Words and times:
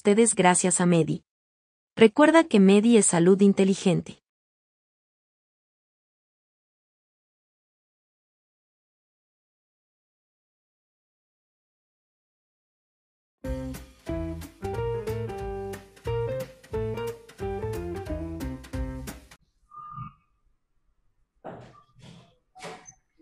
ustedes 0.00 0.34
gracias 0.34 0.80
a 0.80 0.86
Medi. 0.86 1.26
Recuerda 1.94 2.44
que 2.44 2.58
Medi 2.58 2.96
es 2.96 3.04
salud 3.04 3.38
inteligente. 3.42 4.22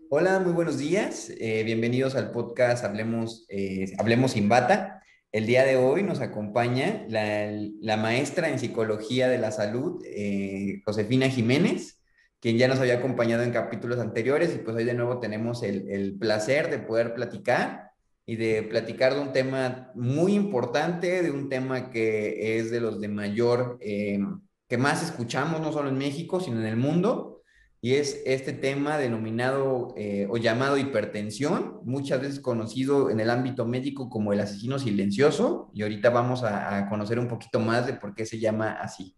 Hola, 0.09 0.39
muy 0.39 0.53
buenos 0.53 0.77
días. 0.77 1.29
Eh, 1.41 1.63
bienvenidos 1.65 2.15
al 2.15 2.31
podcast 2.31 2.85
Hablemos, 2.85 3.45
eh, 3.49 3.93
Hablemos 3.97 4.31
sin 4.31 4.47
Bata. 4.47 4.98
El 5.31 5.45
día 5.45 5.63
de 5.63 5.75
hoy 5.75 6.01
nos 6.01 6.21
acompaña 6.21 7.05
la, 7.07 7.97
maestra 7.97 8.49
en 8.49 8.57
psicología 8.57 9.29
de 9.29 9.37
la 9.37 9.51
salud, 9.51 10.01
eh, 10.05 10.81
Josefina 10.85 11.29
Jiménez, 11.29 12.01
quien 12.39 12.57
ya 12.57 12.67
nos 12.67 12.79
había 12.79 12.95
acompañado 12.95 13.43
en 13.43 13.51
capítulos 13.51 13.99
anteriores 13.99 14.55
y 14.55 14.59
pues 14.59 14.75
hoy 14.75 14.85
de 14.85 14.95
nuevo 14.95 15.19
tenemos 15.19 15.61
el, 15.61 15.87
el 15.89 16.17
placer 16.17 16.71
de 16.71 16.79
poder 16.79 17.13
platicar 17.13 17.91
y 18.25 18.37
de 18.37 18.63
platicar 18.63 19.13
de 19.13 19.19
un 19.21 19.31
tema 19.31 19.91
muy 19.93 20.33
importante, 20.33 21.21
de 21.21 21.29
un 21.29 21.47
tema 21.47 21.91
que 21.91 22.57
es 22.57 22.71
de 22.71 22.79
los 22.79 22.99
de 22.99 23.07
mayor, 23.07 23.77
que 23.79 24.77
más 24.77 25.03
escuchamos 25.03 25.61
no 25.61 25.71
solo 25.71 25.89
en 25.89 25.97
México, 25.97 26.39
sino 26.39 26.59
en 26.59 26.67
el 26.67 26.77
mundo 26.77 27.38
y 27.81 27.93
es 27.93 28.21
este 28.25 28.51
tema 28.51 28.97
denominado 28.97 29.93
eh, 29.95 30.27
o 30.29 30.37
llamado 30.37 30.77
hipertensión, 30.77 31.79
muchas 31.85 32.19
veces 32.19 32.39
conocido 32.41 33.09
en 33.09 33.21
el 33.21 33.29
ámbito 33.29 33.65
médico 33.65 34.09
como 34.09 34.33
el 34.33 34.41
asesino 34.41 34.79
silencioso, 34.79 35.71
y 35.73 35.83
ahorita 35.83 36.09
vamos 36.09 36.43
a, 36.43 36.87
conocer 36.89 37.19
un 37.19 37.27
poquito 37.27 37.59
más 37.59 37.87
de 37.87 37.93
por 37.93 38.15
qué 38.15 38.25
se 38.25 38.39
llama 38.39 38.71
así. 38.81 39.15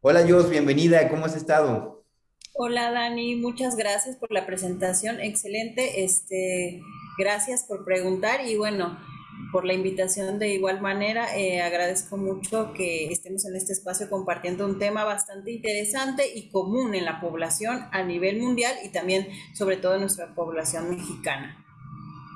Hola 0.00 0.24
Jos, 0.28 0.48
bienvenida, 0.48 1.08
¿cómo 1.08 1.26
has 1.26 1.34
estado? 1.34 2.04
Hola 2.54 2.92
Dani, 2.92 3.34
muchas 3.36 3.76
gracias 3.76 4.16
por 4.16 4.30
la 4.32 4.46
presentación, 4.46 5.20
excelente, 5.20 6.04
este, 6.04 6.80
gracias 7.18 7.64
por 7.64 7.84
preguntar 7.84 8.46
y 8.46 8.56
bueno, 8.56 8.98
por 9.52 9.64
la 9.64 9.72
invitación 9.72 10.38
de 10.38 10.54
igual 10.54 10.80
manera. 10.80 11.36
Eh, 11.36 11.60
agradezco 11.60 12.16
mucho 12.16 12.72
que 12.72 13.10
estemos 13.12 13.44
en 13.44 13.56
este 13.56 13.72
espacio 13.72 14.08
compartiendo 14.08 14.66
un 14.66 14.78
tema 14.78 15.04
bastante 15.04 15.52
interesante 15.52 16.24
y 16.34 16.50
común 16.50 16.94
en 16.94 17.04
la 17.04 17.20
población 17.20 17.86
a 17.92 18.02
nivel 18.02 18.40
mundial 18.40 18.74
y 18.84 18.90
también 18.90 19.28
sobre 19.54 19.76
todo 19.76 19.94
en 19.94 20.00
nuestra 20.02 20.34
población 20.34 20.90
mexicana. 20.90 21.64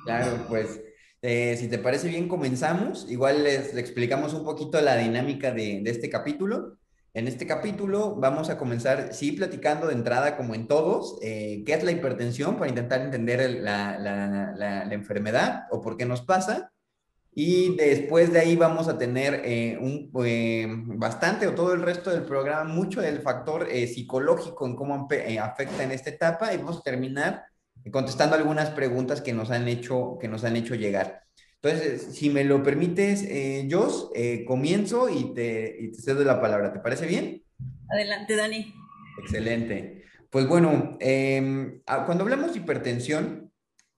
Claro, 0.04 0.46
pues 0.48 0.80
eh, 1.22 1.56
si 1.58 1.68
te 1.68 1.78
parece 1.78 2.08
bien 2.08 2.28
comenzamos. 2.28 3.06
Igual 3.10 3.44
les, 3.44 3.76
explicamos 3.76 4.32
un 4.34 4.44
poquito 4.44 4.80
la 4.80 4.96
dinámica 4.96 5.52
de, 5.52 5.80
de, 5.82 5.90
este 5.90 6.08
capítulo. 6.08 6.78
En 7.12 7.26
este 7.26 7.46
capítulo 7.46 8.14
vamos 8.14 8.50
a 8.50 8.56
comenzar, 8.56 9.12
sí, 9.12 9.32
platicando 9.32 9.88
de 9.88 9.94
entrada, 9.94 10.36
como 10.36 10.54
en 10.54 10.68
todos, 10.68 11.18
eh, 11.22 11.64
qué 11.66 11.74
es 11.74 11.82
la 11.82 11.90
hipertensión 11.90 12.56
para 12.56 12.68
intentar 12.68 13.00
entender 13.00 13.50
la, 13.60 13.98
la, 13.98 14.54
la 14.56 14.94
enfermedad 14.94 15.64
o 15.70 15.80
por 15.80 15.96
qué 15.96 16.06
nos 16.06 16.22
pasa. 16.22 16.72
Y 17.42 17.74
después 17.74 18.34
de 18.34 18.38
ahí 18.38 18.54
vamos 18.54 18.86
a 18.86 18.98
tener 18.98 19.40
eh, 19.46 19.78
un, 19.80 20.12
eh, 20.26 20.66
bastante 20.68 21.46
o 21.46 21.54
todo 21.54 21.72
el 21.72 21.80
resto 21.80 22.10
del 22.10 22.24
programa, 22.24 22.64
mucho 22.64 23.00
del 23.00 23.22
factor 23.22 23.66
eh, 23.70 23.86
psicológico 23.86 24.66
en 24.66 24.76
cómo 24.76 25.08
afecta 25.42 25.82
en 25.82 25.90
esta 25.90 26.10
etapa 26.10 26.52
y 26.52 26.58
vamos 26.58 26.80
a 26.80 26.82
terminar 26.82 27.46
contestando 27.90 28.36
algunas 28.36 28.68
preguntas 28.68 29.22
que 29.22 29.32
nos 29.32 29.50
han 29.50 29.68
hecho, 29.68 30.18
que 30.20 30.28
nos 30.28 30.44
han 30.44 30.54
hecho 30.54 30.74
llegar. 30.74 31.22
Entonces, 31.62 32.14
si 32.14 32.28
me 32.28 32.44
lo 32.44 32.62
permites, 32.62 33.26
Jos, 33.70 34.10
comienzo 34.46 35.08
y 35.08 35.32
te, 35.32 35.78
y 35.80 35.92
te 35.92 36.02
cedo 36.02 36.22
la 36.24 36.42
palabra. 36.42 36.74
¿Te 36.74 36.80
parece 36.80 37.06
bien? 37.06 37.42
Adelante, 37.88 38.36
Dani. 38.36 38.74
Excelente. 39.18 40.04
Pues 40.28 40.46
bueno, 40.46 40.98
em, 41.00 41.80
cuando 42.04 42.24
hablamos 42.24 42.52
de 42.52 42.58
hipertensión, 42.58 43.49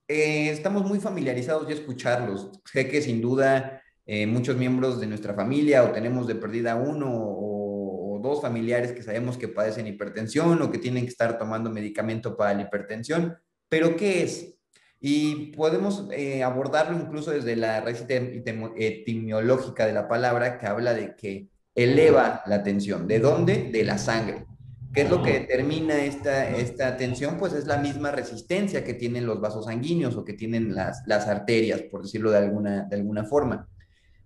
eh, 0.07 0.49
estamos 0.49 0.85
muy 0.85 0.99
familiarizados 0.99 1.67
ya 1.67 1.73
escucharlos. 1.73 2.51
Sé 2.65 2.87
que 2.87 3.01
sin 3.01 3.21
duda 3.21 3.81
eh, 4.05 4.27
muchos 4.27 4.57
miembros 4.57 4.99
de 4.99 5.07
nuestra 5.07 5.33
familia 5.33 5.83
o 5.83 5.91
tenemos 5.91 6.27
de 6.27 6.35
perdida 6.35 6.75
uno 6.75 7.09
o, 7.09 8.19
dos 8.21 8.41
familiares 8.41 8.93
que 8.93 9.03
sabemos 9.03 9.37
que 9.37 9.49
padecen 9.49 9.85
hipertensión 9.85 10.61
o 10.61 10.71
que 10.71 10.77
tienen 10.77 11.03
que 11.03 11.09
estar 11.09 11.37
tomando 11.37 11.69
medicamento 11.69 12.37
para 12.37 12.53
la 12.53 12.61
hipertensión. 12.61 13.35
Pero 13.67 13.97
¿qué 13.97 14.23
es? 14.23 14.55
Y 15.01 15.47
podemos 15.57 16.07
eh, 16.09 16.41
abordarlo 16.41 16.97
incluso 16.97 17.31
desde 17.31 17.57
la 17.57 17.81
raíz 17.81 18.05
etimológica 18.07 19.85
de 19.85 19.91
la 19.91 20.07
palabra 20.07 20.57
que 20.57 20.67
habla 20.67 20.93
de 20.93 21.17
que 21.17 21.49
eleva 21.75 22.43
la 22.45 22.63
tensión. 22.63 23.09
¿De 23.09 23.19
dónde? 23.19 23.69
De 23.73 23.83
la 23.83 23.97
sangre. 23.97 24.45
¿Qué 24.93 25.01
es 25.01 25.09
lo 25.09 25.23
que 25.23 25.39
determina 25.39 26.03
esta, 26.03 26.49
esta 26.55 26.95
tensión? 26.97 27.37
Pues 27.39 27.53
es 27.53 27.65
la 27.65 27.77
misma 27.77 28.11
resistencia 28.11 28.83
que 28.83 28.93
tienen 28.93 29.25
los 29.25 29.41
vasos 29.41 29.65
sanguíneos 29.65 30.15
o 30.15 30.23
que 30.23 30.33
tienen 30.33 30.75
las, 30.75 31.01
las 31.07 31.27
arterias, 31.27 31.81
por 31.81 32.03
decirlo 32.03 32.29
de 32.29 32.37
alguna, 32.37 32.83
de 32.83 32.95
alguna 32.95 33.23
forma. 33.23 33.67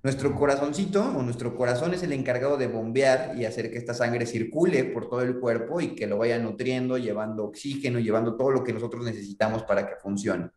Nuestro 0.03 0.35
corazoncito 0.35 1.03
o 1.03 1.23
nuestro 1.23 1.55
corazón 1.55 1.93
es 1.93 2.03
el 2.03 2.11
encargado 2.11 2.57
de 2.57 2.67
bombear 2.67 3.33
y 3.37 3.45
hacer 3.45 3.71
que 3.71 3.77
esta 3.77 3.93
sangre 3.93 4.25
circule 4.25 4.83
por 4.83 5.09
todo 5.09 5.21
el 5.21 5.39
cuerpo 5.39 5.79
y 5.79 5.95
que 5.95 6.05
lo 6.05 6.17
vaya 6.17 6.37
nutriendo, 6.37 6.97
llevando 6.97 7.45
oxígeno, 7.45 7.99
llevando 7.99 8.35
todo 8.35 8.51
lo 8.51 8.63
que 8.63 8.73
nosotros 8.73 9.05
necesitamos 9.05 9.63
para 9.63 9.87
que 9.87 9.95
funcione. 9.95 10.49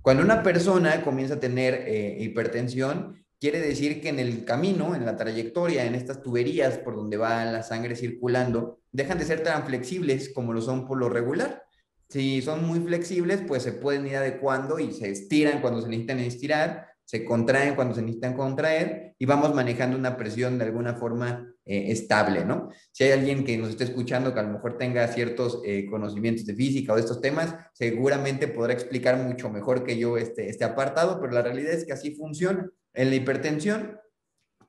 Cuando 0.00 0.22
una 0.22 0.42
persona 0.42 1.04
comienza 1.04 1.34
a 1.34 1.40
tener 1.40 1.74
eh, 1.86 2.16
hipertensión, 2.20 3.21
quiere 3.42 3.60
decir 3.60 4.00
que 4.00 4.08
en 4.08 4.20
el 4.20 4.44
camino, 4.44 4.94
en 4.94 5.04
la 5.04 5.16
trayectoria, 5.16 5.84
en 5.84 5.96
estas 5.96 6.22
tuberías 6.22 6.78
por 6.78 6.94
donde 6.94 7.16
va 7.16 7.44
la 7.44 7.64
sangre 7.64 7.96
circulando, 7.96 8.78
dejan 8.92 9.18
de 9.18 9.24
ser 9.24 9.42
tan 9.42 9.66
flexibles 9.66 10.32
como 10.32 10.52
lo 10.52 10.60
son 10.60 10.86
por 10.86 10.96
lo 10.96 11.08
regular. 11.08 11.64
Si 12.08 12.40
son 12.40 12.64
muy 12.64 12.78
flexibles, 12.78 13.42
pues 13.44 13.64
se 13.64 13.72
pueden 13.72 14.06
ir 14.06 14.14
adecuando 14.14 14.78
y 14.78 14.92
se 14.92 15.10
estiran 15.10 15.60
cuando 15.60 15.82
se 15.82 15.88
necesitan 15.88 16.20
estirar, 16.20 16.86
se 17.04 17.24
contraen 17.24 17.74
cuando 17.74 17.96
se 17.96 18.02
necesitan 18.02 18.36
contraer 18.36 19.16
y 19.18 19.26
vamos 19.26 19.52
manejando 19.52 19.98
una 19.98 20.16
presión 20.16 20.56
de 20.56 20.66
alguna 20.66 20.94
forma 20.94 21.52
eh, 21.64 21.90
estable, 21.90 22.44
¿no? 22.44 22.68
Si 22.92 23.02
hay 23.02 23.10
alguien 23.10 23.42
que 23.42 23.58
nos 23.58 23.70
esté 23.70 23.82
escuchando 23.82 24.32
que 24.32 24.38
a 24.38 24.44
lo 24.44 24.52
mejor 24.52 24.78
tenga 24.78 25.08
ciertos 25.08 25.60
eh, 25.64 25.86
conocimientos 25.90 26.46
de 26.46 26.54
física 26.54 26.92
o 26.92 26.94
de 26.94 27.02
estos 27.02 27.20
temas, 27.20 27.56
seguramente 27.72 28.46
podrá 28.46 28.72
explicar 28.72 29.16
mucho 29.16 29.50
mejor 29.50 29.82
que 29.82 29.98
yo 29.98 30.16
este, 30.16 30.48
este 30.48 30.62
apartado, 30.62 31.20
pero 31.20 31.32
la 31.32 31.42
realidad 31.42 31.72
es 31.72 31.84
que 31.84 31.92
así 31.92 32.14
funciona. 32.14 32.70
En 32.94 33.10
la 33.10 33.16
hipertensión, 33.16 33.98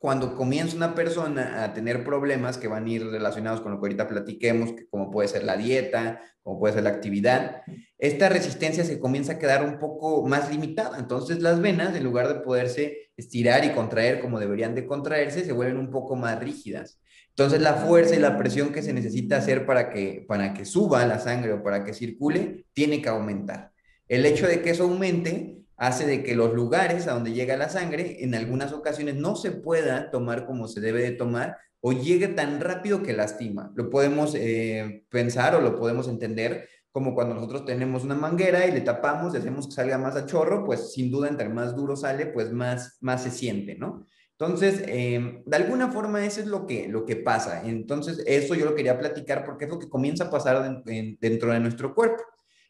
cuando 0.03 0.35
comienza 0.35 0.75
una 0.75 0.95
persona 0.95 1.63
a 1.63 1.73
tener 1.73 2.03
problemas 2.03 2.57
que 2.57 2.67
van 2.67 2.85
a 2.85 2.89
ir 2.89 3.07
relacionados 3.07 3.61
con 3.61 3.71
lo 3.71 3.79
que 3.79 3.85
ahorita 3.85 4.09
platiquemos, 4.09 4.71
como 4.89 5.09
puede 5.09 5.29
ser 5.29 5.45
la 5.45 5.55
dieta, 5.55 6.19
como 6.41 6.59
puede 6.59 6.73
ser 6.73 6.83
la 6.83 6.89
actividad, 6.89 7.61
esta 7.97 8.27
resistencia 8.27 8.83
se 8.83 8.99
comienza 8.99 9.31
a 9.31 9.39
quedar 9.39 9.63
un 9.63 9.79
poco 9.79 10.27
más 10.27 10.51
limitada. 10.51 10.99
Entonces 10.99 11.41
las 11.41 11.61
venas, 11.61 11.95
en 11.95 12.03
lugar 12.03 12.27
de 12.27 12.41
poderse 12.41 13.11
estirar 13.15 13.63
y 13.63 13.71
contraer 13.71 14.19
como 14.19 14.41
deberían 14.41 14.75
de 14.75 14.85
contraerse, 14.85 15.45
se 15.45 15.53
vuelven 15.53 15.77
un 15.77 15.89
poco 15.89 16.17
más 16.17 16.37
rígidas. 16.37 16.99
Entonces 17.29 17.61
la 17.61 17.75
fuerza 17.75 18.13
y 18.15 18.19
la 18.19 18.37
presión 18.37 18.73
que 18.73 18.81
se 18.81 18.91
necesita 18.91 19.37
hacer 19.37 19.65
para 19.65 19.89
que, 19.89 20.25
para 20.27 20.53
que 20.53 20.65
suba 20.65 21.05
la 21.05 21.19
sangre 21.19 21.53
o 21.53 21.63
para 21.63 21.85
que 21.85 21.93
circule, 21.93 22.65
tiene 22.73 23.01
que 23.01 23.07
aumentar. 23.07 23.71
El 24.09 24.25
hecho 24.25 24.47
de 24.47 24.61
que 24.61 24.71
eso 24.71 24.83
aumente 24.83 25.62
hace 25.77 26.05
de 26.05 26.23
que 26.23 26.35
los 26.35 26.53
lugares 26.53 27.07
a 27.07 27.13
donde 27.13 27.33
llega 27.33 27.57
la 27.57 27.69
sangre 27.69 28.23
en 28.23 28.35
algunas 28.35 28.73
ocasiones 28.73 29.15
no 29.15 29.35
se 29.35 29.51
pueda 29.51 30.11
tomar 30.11 30.45
como 30.45 30.67
se 30.67 30.81
debe 30.81 31.01
de 31.01 31.11
tomar 31.11 31.57
o 31.81 31.91
llegue 31.91 32.29
tan 32.29 32.61
rápido 32.61 33.03
que 33.03 33.13
lastima. 33.13 33.71
Lo 33.75 33.89
podemos 33.89 34.35
eh, 34.35 35.05
pensar 35.09 35.55
o 35.55 35.61
lo 35.61 35.75
podemos 35.77 36.07
entender 36.07 36.69
como 36.93 37.15
cuando 37.15 37.33
nosotros 37.33 37.65
tenemos 37.65 38.03
una 38.03 38.15
manguera 38.15 38.67
y 38.67 38.71
le 38.71 38.81
tapamos 38.81 39.33
y 39.33 39.37
hacemos 39.37 39.67
que 39.67 39.73
salga 39.73 39.97
más 39.97 40.15
a 40.15 40.25
chorro, 40.25 40.63
pues 40.63 40.93
sin 40.93 41.11
duda 41.11 41.27
entre 41.27 41.49
más 41.49 41.75
duro 41.75 41.95
sale, 41.95 42.27
pues 42.27 42.51
más, 42.51 42.97
más 43.01 43.23
se 43.23 43.31
siente, 43.31 43.75
¿no? 43.75 44.05
Entonces, 44.37 44.83
eh, 44.87 45.41
de 45.45 45.55
alguna 45.55 45.91
forma 45.91 46.25
eso 46.25 46.39
es 46.39 46.47
lo 46.47 46.67
que, 46.67 46.87
lo 46.87 47.05
que 47.05 47.15
pasa. 47.15 47.63
Entonces, 47.65 48.23
eso 48.25 48.55
yo 48.55 48.65
lo 48.65 48.75
quería 48.75 48.99
platicar 48.99 49.43
porque 49.43 49.65
es 49.65 49.71
lo 49.71 49.79
que 49.79 49.89
comienza 49.89 50.25
a 50.25 50.29
pasar 50.29 50.83
dentro 50.85 51.51
de 51.51 51.59
nuestro 51.59 51.95
cuerpo. 51.95 52.23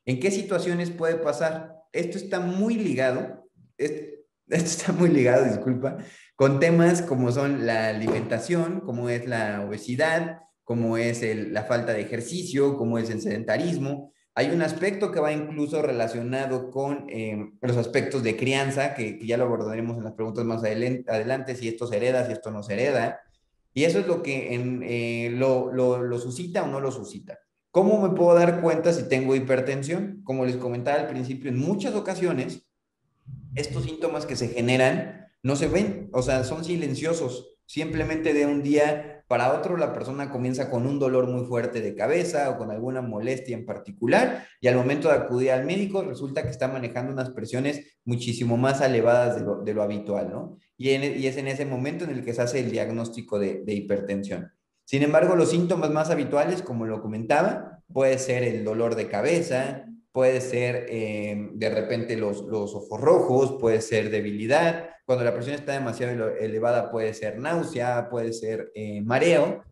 ¿En 0.06 0.20
qué 0.20 0.32
situaciones 0.32 0.90
puede 0.90 1.16
pasar? 1.16 1.83
Esto 1.94 2.18
está 2.18 2.40
muy 2.40 2.76
ligado, 2.76 3.48
esto, 3.78 4.06
está 4.50 4.92
muy 4.92 5.10
ligado, 5.10 5.46
disculpa, 5.46 5.98
con 6.36 6.60
temas 6.60 7.02
como 7.02 7.32
son 7.32 7.66
la 7.66 7.90
alimentación, 7.90 8.82
como 8.82 9.10
es 9.10 9.26
la 9.28 9.64
obesidad, 9.66 10.40
como 10.64 10.98
es 10.98 11.22
la 11.52 11.64
falta 11.64 11.94
de 11.94 12.02
ejercicio, 12.02 12.78
como 12.78 12.98
es 12.98 13.10
el 13.10 13.22
sedentarismo. 13.22 14.12
Hay 14.36 14.50
un 14.50 14.62
aspecto 14.62 15.12
que 15.12 15.20
va 15.20 15.32
incluso 15.32 15.82
relacionado 15.82 16.72
con 16.72 17.06
em, 17.10 17.58
los 17.62 17.78
aspectos 17.78 18.24
de 18.24 18.36
crianza, 18.36 18.96
que, 18.96 19.20
ya 19.26 19.38
lo 19.38 19.46
abordaremos 19.46 19.98
en 19.98 20.06
las 20.06 20.14
preguntas 20.14 20.44
más 20.46 20.64
adelante, 20.64 21.56
si 21.56 21.68
esto 21.68 21.86
se 21.86 21.98
hereda, 21.98 22.26
si 22.26 22.34
esto 22.34 22.50
no 22.52 22.64
se 22.64 22.74
hereda. 22.74 23.22
Y 23.74 23.84
eso 23.84 24.00
es 24.00 24.08
lo 24.08 24.24
que 24.24 24.50
eh, 24.52 25.30
lo, 25.32 25.72
lo 25.72 26.20
suscita 26.20 26.64
o 26.64 26.68
no 26.68 26.80
lo 26.80 26.92
suscita. 26.92 27.40
¿Cómo 27.74 28.08
me 28.08 28.16
puedo 28.16 28.36
dar 28.36 28.62
cuenta 28.62 28.94
si 28.94 29.10
tengo 29.10 29.36
hipertensión? 29.36 30.22
Como 30.24 30.46
les 30.46 30.58
comentaba 30.58 31.00
al 31.00 31.08
principio, 31.08 31.50
en 31.50 31.58
muchas 31.58 31.96
ocasiones 31.96 32.68
estos 33.56 33.86
síntomas 33.86 34.28
que 34.28 34.36
se 34.36 34.50
generan 34.50 35.26
no 35.42 35.56
se 35.56 35.68
ven, 35.68 36.08
o 36.14 36.22
sea, 36.22 36.44
son 36.44 36.64
silenciosos. 36.64 37.58
Simplemente 37.66 38.36
de 38.36 38.46
un 38.46 38.62
día 38.62 39.26
para 39.28 39.58
otro 39.58 39.76
la 39.76 39.92
persona 39.92 40.30
comienza 40.30 40.70
con 40.70 40.86
un 40.86 41.00
dolor 41.00 41.28
muy 41.28 41.48
fuerte 41.48 41.82
de 41.82 41.96
cabeza 41.96 42.52
o 42.52 42.60
con 42.60 42.70
alguna 42.70 43.02
molestia 43.02 43.58
en 43.58 43.66
particular 43.66 44.46
y 44.62 44.68
al 44.68 44.76
momento 44.76 45.08
de 45.08 45.16
acudir 45.16 45.50
al 45.50 45.66
médico 45.66 46.04
resulta 46.04 46.44
que 46.44 46.52
está 46.52 46.68
manejando 46.68 47.12
unas 47.12 47.32
presiones 47.32 47.98
muchísimo 48.06 48.56
más 48.56 48.82
elevadas 48.82 49.44
de 49.66 49.74
lo, 49.74 49.82
habitual, 49.82 50.30
¿no? 50.30 50.60
Y, 50.78 50.92
es 50.92 51.38
en 51.38 51.48
ese 51.48 51.66
momento 51.66 52.06
en 52.06 52.12
el 52.12 52.24
que 52.24 52.36
se 52.36 52.44
hace 52.44 52.60
el 52.60 52.70
diagnóstico 52.70 53.40
de, 53.40 53.64
de 53.64 53.74
hipertensión. 53.74 54.52
Sin 54.86 55.04
embargo, 55.04 55.36
los 55.36 55.52
síntomas 55.52 55.92
más 55.92 56.10
habituales, 56.10 56.62
como 56.62 56.86
lo 56.86 57.02
comentaba, 57.02 57.82
puede 57.92 58.18
ser 58.18 58.44
el 58.44 58.64
dolor 58.64 58.96
de 58.96 59.08
cabeza, 59.08 59.86
puede 60.12 60.42
ser 60.42 60.86
eh, 60.90 61.50
de 61.54 61.70
repente 61.70 62.18
los, 62.18 62.44
los, 62.44 62.76
ojos 62.76 63.02
rojos, 63.02 63.58
puede 63.60 63.82
ser 63.82 64.10
debilidad, 64.10 64.90
cuando 65.06 65.26
la 65.26 65.34
presión 65.34 65.56
está 65.56 65.74
demasiado 65.74 66.30
elevada 66.36 66.90
puede 66.90 67.14
ser 67.14 67.38
náusea, 67.38 68.10
puede 68.10 68.32
ser 68.34 68.72
eh, 68.74 69.02
mareo. 69.02 69.64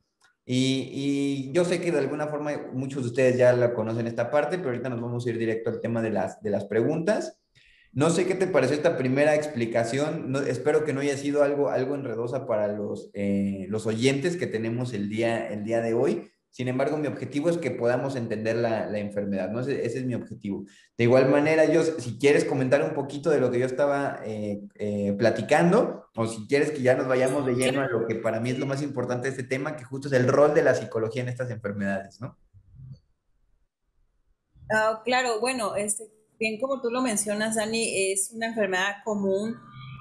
Y, 0.44 0.90
y, 0.92 1.52
yo 1.54 1.64
sé 1.64 1.80
que 1.80 1.92
de 1.92 2.00
alguna 2.00 2.28
forma 2.28 2.52
muchos 2.74 3.04
de 3.04 3.10
ustedes 3.10 3.38
ya 3.38 3.54
la 3.54 3.74
conocen 3.74 4.08
esta 4.08 4.30
parte, 4.30 4.58
pero 4.58 4.72
ahorita 4.72 4.90
nos 4.90 5.00
vamos 5.00 5.26
a 5.26 5.30
ir 5.30 5.38
directo 5.38 5.70
al 5.70 5.80
tema 5.80 6.02
de 6.02 6.10
las, 6.10 6.42
de 6.42 6.50
las 6.50 6.66
preguntas. 6.66 7.41
No 7.94 8.10
sé 8.10 8.26
qué 8.26 8.36
te 8.36 8.48
pareció 8.48 8.76
esta 8.76 8.98
primera 8.98 9.36
explicación. 9.36 10.34
espero 10.48 10.86
que 10.86 10.94
no 10.94 11.02
haya 11.02 11.18
sido 11.18 11.44
algo, 11.44 11.70
algo 11.70 11.96
enredosa 11.96 12.48
para 12.48 12.68
los, 12.68 13.10
eh, 13.14 13.66
los 13.70 13.86
oyentes 13.86 14.38
que 14.38 14.48
tenemos 14.48 14.94
el 14.94 15.10
día, 15.10 15.50
el 15.50 15.66
día 15.66 15.82
de 15.82 15.94
hoy. 15.94 16.32
Sin 16.52 16.68
embargo, 16.68 16.98
mi 16.98 17.08
objetivo 17.08 17.50
es 17.50 17.58
que 17.58 17.72
podamos 17.72 18.16
entender 18.18 18.58
la, 18.58 18.86
la 18.86 19.00
enfermedad, 19.00 19.50
¿no? 19.50 19.62
Ese, 19.62 19.86
ese, 19.86 20.00
es 20.00 20.06
mi 20.06 20.16
objetivo. 20.16 20.66
De 20.98 21.06
igual 21.06 21.30
manera, 21.30 21.66
yo, 21.66 21.82
si 21.84 22.18
quieres 22.20 22.44
comentar 22.44 22.84
un 22.84 22.94
poquito 22.94 23.30
de 23.30 23.40
lo 23.40 23.52
que 23.52 23.60
yo 23.60 23.66
estaba 23.66 24.20
eh, 24.26 24.62
eh, 24.76 25.14
platicando, 25.18 26.10
o 26.16 26.28
si 26.28 26.48
quieres 26.48 26.72
que 26.72 26.82
ya 26.82 26.96
nos 26.96 27.08
vayamos 27.08 27.46
de 27.46 27.56
lleno 27.56 27.82
a 27.82 27.88
lo 27.88 28.06
que 28.06 28.16
para 28.16 28.42
mí 28.42 28.50
es 28.50 28.60
lo 28.60 28.66
más 28.66 28.82
importante 28.82 29.24
de 29.24 29.32
este 29.32 29.44
tema, 29.44 29.78
que 29.78 29.86
justo 29.86 30.10
es 30.10 30.14
el 30.14 30.28
rol 30.28 30.54
de 30.54 30.64
la 30.64 30.76
psicología 30.76 31.24
en 31.24 31.30
estas 31.30 31.50
enfermedades, 31.52 32.20
¿no? 32.20 32.38
Ah, 34.70 35.02
claro, 35.06 35.40
bueno, 35.40 35.76
este, 35.76 36.06
bien 36.42 36.60
como 36.60 36.82
tú 36.82 36.90
lo 36.90 37.02
mencionas, 37.02 37.56
Dani, 37.56 38.12
es 38.12 38.32
una 38.34 38.48
enfermedad 38.48 38.98
común, 39.06 39.56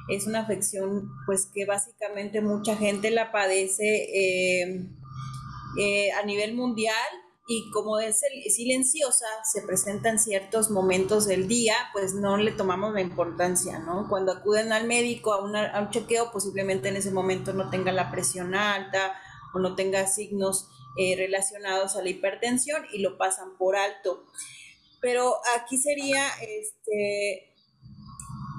es 0.09 0.27
una 0.27 0.41
afección, 0.41 1.09
pues 1.27 1.47
que 1.55 1.67
básicamente 1.67 2.41
mucha 2.41 2.75
gente 2.75 3.13
la 3.13 3.31
padece. 3.31 3.85
Eh, 3.85 4.91
eh, 5.79 6.11
a 6.13 6.25
nivel 6.25 6.55
mundial 6.55 6.97
y 7.47 7.71
como 7.71 8.01
es 8.01 8.21
silenciosa, 8.49 9.27
se 9.45 9.63
presenta 9.63 10.09
en 10.09 10.19
ciertos 10.19 10.71
momentos 10.71 11.27
del 11.27 11.49
día, 11.49 11.75
pues 11.93 12.15
no 12.15 12.37
le 12.37 12.53
tomamos 12.53 12.93
la 12.93 13.01
importancia, 13.01 13.79
¿no? 13.79 14.09
Cuando 14.09 14.33
acuden 14.33 14.73
al 14.73 14.87
médico 14.87 15.33
a, 15.33 15.43
un 15.81 15.91
chequeo, 15.91 16.33
posiblemente 16.33 16.89
en 16.89 16.97
ese 16.97 17.11
momento 17.11 17.53
no 17.53 17.71
tenga 17.71 17.93
la 17.93 18.11
presión 18.11 18.55
alta 18.55 19.15
o 19.55 19.59
no 19.59 19.75
tenga 19.75 20.07
signos 20.07 20.69
eh, 20.97 21.15
relacionados 21.17 21.97
a 21.97 22.03
la 22.03 22.11
hipertensión 22.11 22.85
y 22.93 22.99
lo 22.99 23.17
pasan 23.17 23.57
por 23.59 23.77
alto. 23.77 24.25
Pero 25.01 25.35
aquí 25.57 25.79
sería 25.79 26.27
este, 26.41 27.55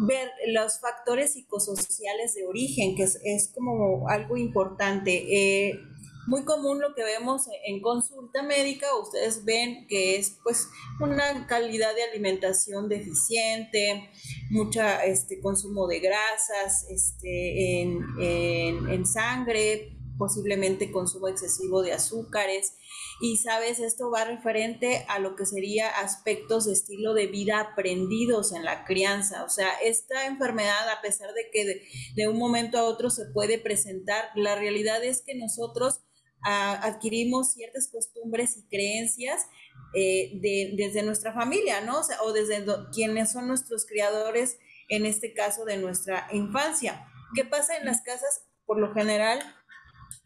ver 0.08 0.30
los 0.48 0.80
factores 0.80 1.34
psicosociales 1.34 2.34
de 2.34 2.46
origen, 2.46 2.96
que 2.96 3.04
es, 3.04 3.52
como 3.54 4.08
algo 4.10 4.38
importante. 4.38 5.26
Eh, 5.30 5.80
muy 6.28 6.46
común 6.46 6.80
lo 6.80 6.94
que 6.94 7.04
vemos 7.04 7.48
en 7.66 7.82
consulta 7.82 8.44
médica, 8.44 8.86
ustedes 8.96 9.44
ven 9.44 9.88
que 9.88 10.18
es 10.18 10.38
pues 10.44 10.70
una 11.00 11.48
calidad 11.48 11.96
de 11.96 12.04
alimentación 12.04 12.88
deficiente, 12.88 14.10
mucha 14.52 15.04
este 15.04 15.40
consumo 15.40 15.88
de 15.88 16.00
grasas 16.00 16.86
este, 16.90 17.82
en, 17.82 18.06
en 18.20 19.06
sangre, 19.06 19.98
posiblemente 20.22 20.92
consumo 20.92 21.30
excesivo 21.30 21.82
de 21.82 21.94
azúcares. 21.94 22.78
Y 23.22 23.38
sabes, 23.38 23.80
esto 23.80 24.12
va 24.12 24.24
referente 24.24 25.04
a 25.08 25.18
lo 25.18 25.36
que 25.36 25.48
sería 25.48 25.90
aspectos 25.90 26.66
de 26.68 26.74
estilo 26.74 27.16
de 27.16 27.26
vida 27.26 27.60
aprendidos 27.60 28.54
en 28.54 28.64
la 28.64 28.86
crianza. 28.86 29.44
O 29.44 29.50
sea, 29.50 29.74
esta 29.84 30.28
enfermedad, 30.28 30.88
a 30.90 31.02
pesar 31.02 31.34
de 31.34 31.50
que 31.52 31.66
de, 31.66 31.82
de 32.16 32.28
un 32.28 32.38
momento 32.38 32.78
a 32.78 32.84
otro 32.84 33.10
se 33.10 33.26
puede 33.34 33.58
presentar, 33.58 34.26
la 34.36 34.56
realidad 34.56 35.04
es 35.04 35.24
que 35.26 35.34
nosotros 35.34 36.02
adquirimos 36.44 37.54
ciertas 37.54 37.90
costumbres 37.92 38.58
y 38.58 38.68
creencias 38.68 39.48
eh, 39.96 40.40
desde 40.78 41.02
nuestra 41.02 41.34
familia, 41.34 41.82
¿no? 41.82 42.02
O, 42.24 42.32
desde 42.32 42.64
quienes 42.94 43.32
son 43.32 43.48
nuestros 43.48 43.88
criadores, 43.88 44.60
en 44.88 45.08
este 45.08 45.34
caso 45.34 45.66
de 45.66 45.78
nuestra 45.78 46.28
infancia. 46.32 47.08
¿Qué 47.34 47.44
pasa 47.44 47.78
en 47.78 47.86
las 47.86 48.02
casas? 48.02 48.48
Por 48.66 48.80
lo 48.80 48.94
general, 48.94 49.42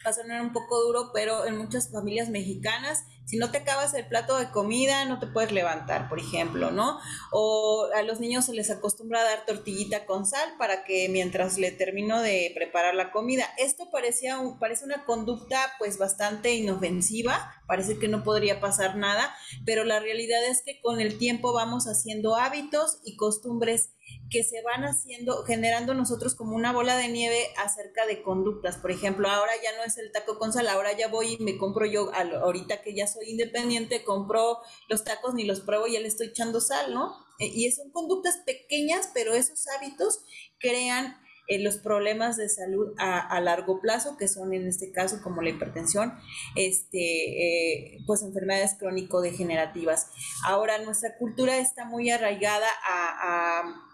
va 0.05 0.11
a 0.11 0.13
sonar 0.13 0.41
un 0.41 0.53
poco 0.53 0.79
duro, 0.81 1.11
pero 1.13 1.45
en 1.45 1.57
muchas 1.57 1.89
familias 1.91 2.29
mexicanas, 2.29 3.05
si 3.25 3.37
no 3.37 3.51
te 3.51 3.57
acabas 3.57 3.93
el 3.93 4.07
plato 4.07 4.37
de 4.37 4.49
comida, 4.51 5.05
no 5.05 5.19
te 5.19 5.27
puedes 5.27 5.51
levantar, 5.51 6.07
por 6.09 6.19
ejemplo, 6.19 6.71
¿no? 6.71 6.99
O 7.31 7.87
a 7.95 8.03
los 8.03 8.19
niños 8.19 8.45
se 8.45 8.53
les 8.53 8.69
acostumbra 8.69 9.21
a 9.21 9.23
dar 9.23 9.45
tortillita 9.45 10.05
con 10.05 10.25
sal 10.25 10.55
para 10.57 10.83
que 10.83 11.09
mientras 11.09 11.57
le 11.57 11.71
termino 11.71 12.21
de 12.21 12.51
preparar 12.55 12.93
la 12.95 13.11
comida. 13.11 13.45
Esto 13.57 13.89
parecía 13.91 14.39
parece 14.59 14.85
una 14.85 15.05
conducta 15.05 15.59
pues 15.79 15.97
bastante 15.97 16.53
inofensiva, 16.53 17.53
parece 17.67 17.97
que 17.97 18.07
no 18.07 18.23
podría 18.23 18.59
pasar 18.59 18.95
nada, 18.95 19.35
pero 19.65 19.83
la 19.83 19.99
realidad 19.99 20.43
es 20.45 20.61
que 20.63 20.79
con 20.81 21.01
el 21.01 21.17
tiempo 21.17 21.53
vamos 21.53 21.85
haciendo 21.87 22.35
hábitos 22.35 22.99
y 23.03 23.15
costumbres 23.15 23.89
que 24.29 24.43
se 24.43 24.61
van 24.61 24.83
haciendo, 24.83 25.43
generando 25.43 25.93
nosotros 25.93 26.35
como 26.35 26.55
una 26.55 26.71
bola 26.71 26.97
de 26.97 27.09
nieve 27.09 27.47
acerca 27.57 28.05
de 28.05 28.21
conductas. 28.21 28.77
Por 28.77 28.91
ejemplo, 28.91 29.29
ahora 29.29 29.51
ya 29.63 29.75
no 29.77 29.83
es 29.83 29.97
el 29.97 30.11
taco 30.11 30.37
con 30.39 30.51
sal, 30.51 30.67
ahora 30.67 30.95
ya 30.97 31.07
voy 31.07 31.37
y 31.39 31.43
me 31.43 31.57
compro 31.57 31.85
yo, 31.85 32.11
ahorita 32.13 32.81
que 32.81 32.95
ya 32.95 33.07
soy 33.15 33.31
independiente, 33.31 34.03
compro 34.03 34.59
los 34.89 35.03
tacos 35.03 35.33
ni 35.33 35.43
los 35.43 35.61
pruebo 35.61 35.87
ya 35.87 35.99
le 35.99 36.07
estoy 36.07 36.27
echando 36.27 36.61
sal, 36.61 36.93
¿no? 36.93 37.13
Eh, 37.39 37.51
y 37.53 37.71
son 37.71 37.91
conductas 37.91 38.37
pequeñas, 38.45 39.09
pero 39.13 39.33
esos 39.33 39.65
hábitos 39.75 40.19
crean 40.59 41.17
eh, 41.47 41.59
los 41.59 41.77
problemas 41.77 42.37
de 42.37 42.49
salud 42.49 42.93
a, 42.97 43.39
largo 43.41 43.79
plazo, 43.81 44.17
que 44.17 44.27
son 44.27 44.53
en 44.53 44.67
este 44.67 44.91
caso 44.91 45.21
como 45.21 45.41
la 45.41 45.49
hipertensión, 45.49 46.13
este, 46.55 46.97
eh, 46.97 47.97
pues 48.07 48.23
enfermedades 48.23 48.75
crónico-degenerativas. 48.79 50.07
Ahora, 50.45 50.79
nuestra 50.79 51.17
cultura 51.17 51.57
está 51.57 51.85
muy 51.85 52.09
arraigada 52.09 52.67
a 52.83 53.85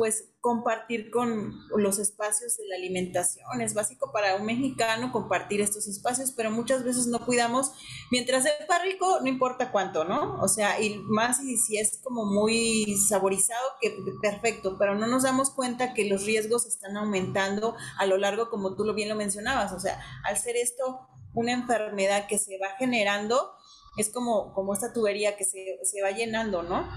pues 0.00 0.30
compartir 0.40 1.10
con 1.10 1.60
los 1.76 1.98
espacios 1.98 2.56
de 2.56 2.66
la 2.68 2.76
alimentación. 2.76 3.60
Es 3.60 3.74
básico 3.74 4.10
para 4.12 4.36
un 4.36 4.46
mexicano 4.46 5.12
compartir 5.12 5.60
estos 5.60 5.86
espacios, 5.88 6.32
pero 6.34 6.50
muchas 6.50 6.84
veces 6.84 7.06
no 7.06 7.26
cuidamos. 7.26 7.72
Mientras 8.10 8.44
sepa 8.44 8.78
rico, 8.78 9.18
no 9.20 9.28
importa 9.28 9.70
cuánto, 9.70 10.04
¿no? 10.04 10.40
O 10.40 10.48
sea, 10.48 10.80
y 10.80 10.96
más 11.00 11.42
si, 11.42 11.76
es 11.76 12.00
como 12.02 12.24
muy 12.24 12.96
saborizado, 12.96 13.62
que 13.78 13.94
perfecto, 14.22 14.78
pero 14.78 14.94
no 14.94 15.06
nos 15.06 15.24
damos 15.24 15.50
cuenta 15.50 15.92
que 15.92 16.08
los 16.08 16.24
riesgos 16.24 16.64
están 16.64 16.96
aumentando 16.96 17.76
a 17.98 18.06
lo 18.06 18.16
largo, 18.16 18.48
como 18.48 18.76
tú 18.76 18.84
lo 18.84 18.94
bien 18.94 19.10
lo 19.10 19.16
mencionabas. 19.16 19.74
O 19.74 19.80
sea, 19.80 20.00
al 20.24 20.38
ser 20.38 20.56
esto 20.56 21.00
una 21.34 21.52
enfermedad 21.52 22.26
que 22.26 22.38
se 22.38 22.56
va 22.56 22.68
generando, 22.78 23.52
es 23.98 24.08
como, 24.08 24.54
como 24.54 24.72
esta 24.72 24.94
tubería 24.94 25.36
que 25.36 25.44
se, 25.44 25.78
se 25.82 26.00
va 26.00 26.10
llenando, 26.12 26.62
¿no? 26.62 26.88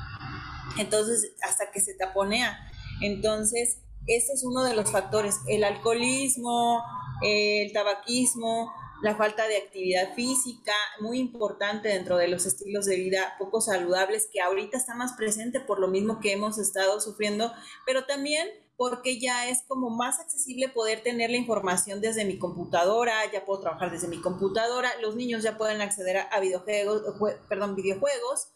Entonces, 0.78 1.36
hasta 1.42 1.70
que 1.70 1.82
se 1.82 1.96
taponea. 1.96 2.70
Entonces, 3.02 3.80
este 4.08 4.34
es 4.34 4.44
uno 4.44 4.64
de 4.64 4.76
los 4.76 4.92
factores, 4.92 5.40
el 5.48 5.64
alcoholismo, 5.64 6.84
el 7.22 7.72
tabaquismo, 7.72 8.72
la 9.02 9.16
falta 9.16 9.48
de 9.48 9.58
actividad 9.58 10.14
física, 10.14 10.72
muy 11.02 11.20
importante 11.20 11.90
dentro 11.90 12.18
de 12.18 12.30
los 12.30 12.46
estilos 12.46 12.86
de 12.86 12.96
vida 12.96 13.36
poco 13.38 13.60
saludables, 13.60 14.30
que 14.32 14.42
ahorita 14.42 14.78
está 14.78 14.96
más 14.96 15.14
presente 15.14 15.60
por 15.60 15.80
lo 15.80 15.90
mismo 15.90 16.20
que 16.22 16.32
hemos 16.32 16.58
estado 16.58 17.02
sufriendo, 17.02 17.52
pero 17.86 18.06
también 18.06 18.48
porque 18.78 19.20
ya 19.20 19.50
es 19.50 19.64
como 19.68 19.90
más 19.90 20.20
accesible 20.20 20.70
poder 20.70 21.04
tener 21.04 21.30
la 21.30 21.38
información 21.38 22.02
desde 22.02 22.26
mi 22.26 22.40
computadora, 22.40 23.14
ya 23.32 23.46
puedo 23.46 23.60
trabajar 23.60 23.92
desde 23.92 24.08
mi 24.08 24.22
computadora, 24.22 24.90
los 25.02 25.16
niños 25.16 25.44
ya 25.44 25.58
pueden 25.58 25.82
acceder 25.82 26.18
a 26.32 26.40
videojuegos, 26.40 27.04
perdón, 27.50 27.76
videojuegos, 27.76 28.48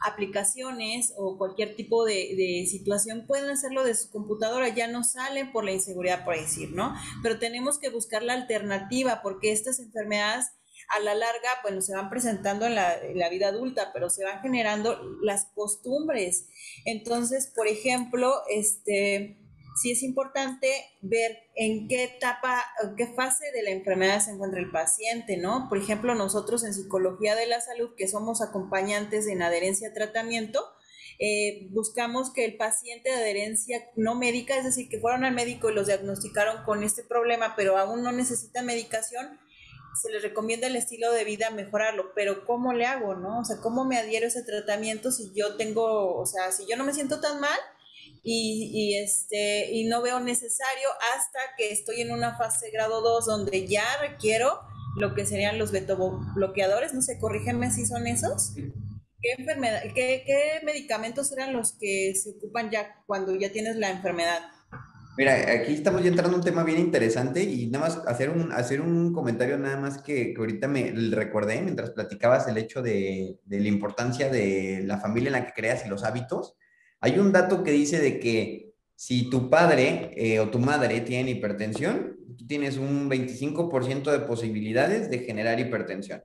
aplicaciones 0.00 1.12
o 1.16 1.38
cualquier 1.38 1.76
tipo 1.76 2.04
de, 2.04 2.66
situación 2.68 3.26
pueden 3.26 3.50
hacerlo 3.50 3.84
de 3.84 3.94
su 3.94 4.10
computadora, 4.10 4.68
ya 4.68 4.86
no 4.88 5.04
salen 5.04 5.52
por 5.52 5.64
la 5.64 5.72
inseguridad, 5.72 6.24
por 6.24 6.36
decir, 6.36 6.72
¿no? 6.72 6.94
Pero 7.22 7.38
tenemos 7.38 7.78
que 7.78 7.90
buscar 7.90 8.22
la 8.22 8.34
alternativa 8.34 9.20
porque 9.22 9.52
estas 9.52 9.80
enfermedades 9.80 10.46
a 10.88 11.00
la 11.00 11.14
larga, 11.14 11.48
bueno, 11.62 11.80
se 11.80 11.94
van 11.94 12.10
presentando 12.10 12.66
en 12.66 12.74
la, 12.74 12.94
en 12.98 13.18
la 13.18 13.30
vida 13.30 13.48
adulta, 13.48 13.90
pero 13.92 14.10
se 14.10 14.24
van 14.24 14.40
generando 14.40 15.00
las 15.22 15.46
costumbres. 15.54 16.48
Entonces, 16.84 17.50
por 17.54 17.68
ejemplo, 17.68 18.42
este 18.50 19.38
sí 19.80 19.90
es 19.90 20.02
importante 20.02 20.68
ver 21.02 21.43
en 21.56 21.86
qué 21.88 22.04
etapa, 22.04 22.64
qué 22.96 23.06
fase 23.14 23.50
de 23.52 23.62
la 23.62 23.70
enfermedad 23.70 24.20
se 24.20 24.32
encuentra 24.32 24.60
el 24.60 24.70
paciente, 24.70 25.36
¿no? 25.36 25.68
Por 25.68 25.78
ejemplo, 25.78 26.14
nosotros 26.14 26.64
en 26.64 26.74
psicología 26.74 27.36
de 27.36 27.46
la 27.46 27.60
salud, 27.60 27.90
que 27.96 28.08
somos 28.08 28.42
acompañantes 28.42 29.26
en 29.28 29.42
adherencia 29.42 29.88
a 29.88 29.92
tratamiento, 29.92 30.64
eh, 31.20 31.68
buscamos 31.70 32.32
que 32.32 32.44
el 32.44 32.56
paciente 32.56 33.08
de 33.08 33.16
adherencia 33.16 33.88
no 33.94 34.16
médica, 34.16 34.56
es 34.56 34.64
decir, 34.64 34.88
que 34.88 34.98
fueron 34.98 35.24
al 35.24 35.34
médico 35.34 35.70
y 35.70 35.74
los 35.74 35.86
diagnosticaron 35.86 36.64
con 36.64 36.82
este 36.82 37.04
problema, 37.04 37.54
pero 37.56 37.78
aún 37.78 38.02
no 38.02 38.10
necesitan 38.10 38.66
medicación, 38.66 39.38
se 40.00 40.10
les 40.10 40.22
recomienda 40.22 40.66
el 40.66 40.74
estilo 40.74 41.12
de 41.12 41.22
vida 41.22 41.50
mejorarlo, 41.50 42.12
pero 42.16 42.44
¿cómo 42.44 42.72
le 42.72 42.86
hago, 42.86 43.14
no? 43.14 43.40
O 43.40 43.44
sea, 43.44 43.58
¿cómo 43.58 43.84
me 43.84 43.96
adhiero 43.96 44.24
a 44.24 44.28
ese 44.28 44.42
tratamiento 44.42 45.12
si 45.12 45.32
yo 45.34 45.56
tengo, 45.56 46.16
o 46.16 46.26
sea, 46.26 46.50
si 46.50 46.66
yo 46.66 46.76
no 46.76 46.84
me 46.84 46.92
siento 46.92 47.20
tan 47.20 47.38
mal 47.38 47.58
y, 48.24 48.70
y 48.72 48.96
este, 48.96 49.70
y 49.70 49.84
no 49.84 50.02
veo 50.02 50.18
necesario 50.18 50.88
hasta 51.14 51.38
que 51.56 51.70
estoy 51.70 52.00
en 52.00 52.10
una 52.10 52.36
fase 52.36 52.70
grado 52.70 53.02
2 53.02 53.26
donde 53.26 53.68
ya 53.68 53.84
requiero 54.00 54.60
lo 54.96 55.14
que 55.14 55.26
serían 55.26 55.58
los 55.58 55.72
bloqueadores, 56.34 56.94
no 56.94 57.02
sé, 57.02 57.18
corrígeme 57.18 57.70
si 57.70 57.84
son 57.84 58.06
esos. 58.06 58.54
¿Qué, 59.20 59.34
enfermedad, 59.38 59.82
qué, 59.94 60.22
¿Qué 60.26 60.64
medicamentos 60.64 61.30
eran 61.32 61.52
los 61.52 61.72
que 61.72 62.14
se 62.14 62.30
ocupan 62.30 62.70
ya 62.70 63.02
cuando 63.06 63.34
ya 63.36 63.52
tienes 63.52 63.76
la 63.76 63.90
enfermedad? 63.90 64.40
Mira, 65.16 65.34
aquí 65.34 65.74
estamos 65.74 66.02
ya 66.02 66.08
entrando 66.08 66.32
en 66.34 66.40
un 66.40 66.44
tema 66.44 66.64
bien 66.64 66.78
interesante 66.78 67.42
y 67.42 67.68
nada 67.68 67.86
más 67.86 68.02
hacer 68.06 68.30
un, 68.30 68.52
hacer 68.52 68.80
un 68.80 69.12
comentario 69.12 69.56
nada 69.58 69.76
más 69.76 69.98
que, 69.98 70.34
ahorita 70.36 70.66
me 70.66 70.92
recordé 71.12 71.60
mientras 71.62 71.90
platicabas 71.90 72.48
el 72.48 72.58
hecho 72.58 72.82
de, 72.82 73.38
de, 73.44 73.60
la 73.60 73.68
importancia 73.68 74.28
de 74.28 74.82
la 74.84 74.98
familia 74.98 75.28
en 75.28 75.34
la 75.34 75.46
que 75.46 75.52
creas 75.52 75.86
y 75.86 75.88
los 75.88 76.02
hábitos. 76.02 76.56
Hay 77.00 77.18
un 77.18 77.32
dato 77.32 77.62
que 77.62 77.72
dice 77.72 78.00
de 78.00 78.18
que 78.20 78.72
si 78.96 79.28
tu 79.28 79.50
padre 79.50 80.12
eh, 80.16 80.40
o 80.40 80.48
tu 80.48 80.58
madre 80.58 81.00
tienen 81.00 81.28
hipertensión, 81.28 82.16
tú 82.36 82.46
tienes 82.46 82.76
un 82.76 83.10
25% 83.10 84.10
de 84.10 84.20
posibilidades 84.20 85.10
de 85.10 85.18
generar 85.20 85.60
hipertensión. 85.60 86.22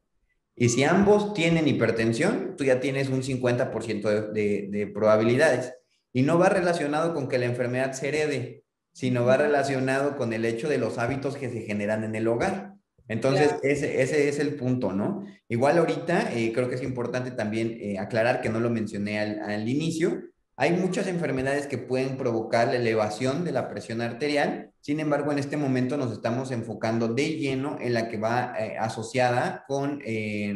Y 0.55 0.69
si 0.69 0.83
ambos 0.83 1.33
tienen 1.33 1.67
hipertensión, 1.67 2.55
tú 2.57 2.63
ya 2.63 2.79
tienes 2.79 3.09
un 3.09 3.23
50% 3.23 4.09
de, 4.09 4.21
de, 4.33 4.67
de 4.69 4.87
probabilidades. 4.87 5.73
Y 6.11 6.23
no 6.23 6.37
va 6.37 6.49
relacionado 6.49 7.13
con 7.13 7.27
que 7.27 7.37
la 7.37 7.45
enfermedad 7.45 7.93
se 7.93 8.09
herede, 8.09 8.63
sino 8.91 9.25
va 9.25 9.37
relacionado 9.37 10.17
con 10.17 10.33
el 10.33 10.45
hecho 10.45 10.67
de 10.67 10.77
los 10.77 10.97
hábitos 10.97 11.37
que 11.37 11.49
se 11.49 11.61
generan 11.61 12.03
en 12.03 12.15
el 12.15 12.27
hogar. 12.27 12.73
Entonces, 13.09 13.55
ese, 13.63 14.03
ese, 14.03 14.29
es 14.29 14.37
el 14.39 14.53
punto, 14.55 14.93
¿no? 14.93 15.25
Igual 15.47 15.79
ahorita 15.79 16.31
eh, 16.31 16.53
creo 16.53 16.69
que 16.69 16.75
es 16.75 16.83
importante 16.83 17.31
también 17.31 17.75
eh, 17.81 17.97
aclarar 17.97 18.39
que 18.39 18.49
no 18.49 18.59
lo 18.59 18.69
mencioné 18.69 19.19
al, 19.19 19.39
al, 19.41 19.67
inicio. 19.67 20.21
Hay 20.61 20.73
muchas 20.73 21.07
enfermedades 21.07 21.67
que 21.67 21.77
pueden 21.77 22.17
provocar 22.17 22.67
la 22.67 22.75
elevación 22.75 23.45
de 23.45 23.53
la 23.53 23.69
presión 23.69 24.01
arterial. 24.01 24.73
Sin 24.81 24.99
embargo, 24.99 25.31
en 25.31 25.39
este 25.39 25.55
momento 25.55 25.95
nos 25.95 26.11
estamos 26.11 26.51
enfocando 26.51 27.07
de 27.07 27.37
lleno 27.37 27.77
en 27.79 27.93
la 27.93 28.09
que 28.09 28.17
va 28.17 28.53
eh, 28.59 28.77
asociada 28.77 29.63
con 29.67 30.01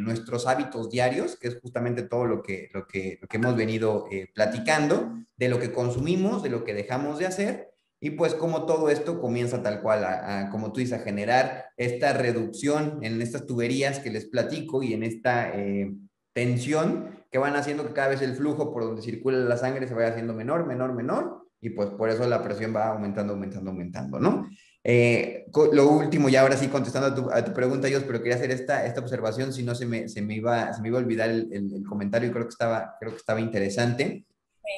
nuestros 0.03 0.45
hábitos 0.45 0.89
diarios, 0.89 1.38
que 1.39 1.48
es 1.48 1.60
justamente 1.62 2.03
todo 2.03 2.25
lo 2.25 2.41
que, 2.43 2.69
lo 2.74 2.86
que, 2.86 3.17
hemos 3.31 3.55
venido 3.55 4.05
platicando, 4.36 5.13
de 5.38 5.48
lo 5.48 5.57
que 5.57 5.72
consumimos, 5.72 6.43
de 6.43 6.50
lo 6.50 6.65
que 6.65 6.74
dejamos 6.74 7.17
de 7.19 7.27
hacer 7.27 7.74
y 8.03 8.10
pues 8.10 8.36
como 8.36 8.65
todo 8.65 8.89
esto 8.89 9.22
comienza 9.22 9.63
tal 9.63 9.81
cual, 9.81 10.50
como 10.51 10.74
tú 10.74 10.81
dices, 10.81 11.00
a 11.00 11.03
generar 11.05 11.67
esta 11.77 12.12
reducción 12.12 13.00
en 13.01 13.22
estas 13.22 13.45
tuberías 13.45 14.00
que 14.00 14.12
les 14.12 14.25
platico 14.25 14.83
y 14.83 14.91
en 14.91 15.03
esta 15.03 15.57
eh, 15.57 15.89
tensión 16.34 17.24
que 17.32 17.38
van 17.38 17.56
haciendo 17.56 17.88
que 17.88 17.94
cada 17.94 18.10
vez 18.10 18.22
el 18.22 18.36
flujo 18.36 18.74
por 18.74 18.84
donde 18.84 19.02
circula 19.02 19.38
la 19.38 19.58
sangre 19.58 19.88
se 19.88 19.94
vaya 19.94 20.10
haciendo 20.10 20.34
menor, 20.34 20.66
menor, 20.68 20.94
menor, 20.94 21.48
y 21.62 21.70
pues 21.70 21.90
por 21.90 22.10
eso 22.10 22.28
la 22.28 22.44
presión 22.44 22.75
va 22.75 22.90
aumentando, 22.90 23.34
aumentando, 23.34 23.72
aumentando, 23.72 24.20
¿no? 24.20 24.50
Eh, 24.84 25.46
lo 25.72 25.90
último, 25.90 26.28
ya 26.28 26.42
ahora 26.42 26.58
sí 26.58 26.68
contestando 26.68 27.08
a 27.08 27.16
tu, 27.16 27.32
a 27.32 27.46
tu, 27.46 27.54
pregunta, 27.54 27.88
yo, 27.88 28.06
pero 28.06 28.20
quería 28.22 28.36
hacer 28.36 28.52
esta, 28.52 28.86
esta 28.86 29.00
observación, 29.00 29.54
si 29.54 29.63
no 29.63 29.74
se 29.74 29.86
me, 29.86 30.10
se 30.10 30.22
me, 30.22 30.36
iba, 30.36 30.74
se 30.74 30.82
me 30.82 30.90
iba 30.90 31.00
a 31.00 31.02
olvidar 31.02 31.30
el, 31.30 31.48
el, 31.54 31.74
el 31.74 31.84
comentario, 31.86 32.32
creo 32.32 32.44
que 32.44 32.50
estaba, 32.50 32.98
creo 33.00 33.13
que 33.13 33.18
estaba 33.18 33.40
interesante. 33.40 34.25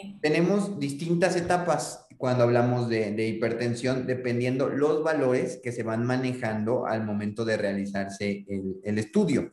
Sí. 0.01 0.19
Tenemos 0.21 0.79
distintas 0.79 1.35
etapas 1.35 2.05
cuando 2.17 2.43
hablamos 2.43 2.87
de, 2.87 3.11
de, 3.13 3.27
hipertensión, 3.27 4.05
dependiendo 4.05 4.69
los 4.69 5.03
valores 5.03 5.59
que 5.63 5.71
se 5.71 5.83
van 5.83 6.05
manejando 6.05 6.85
al 6.85 7.03
momento 7.03 7.43
de 7.43 7.57
realizarse 7.57 8.45
el, 8.47 8.75
el 8.83 8.99
estudio. 8.99 9.51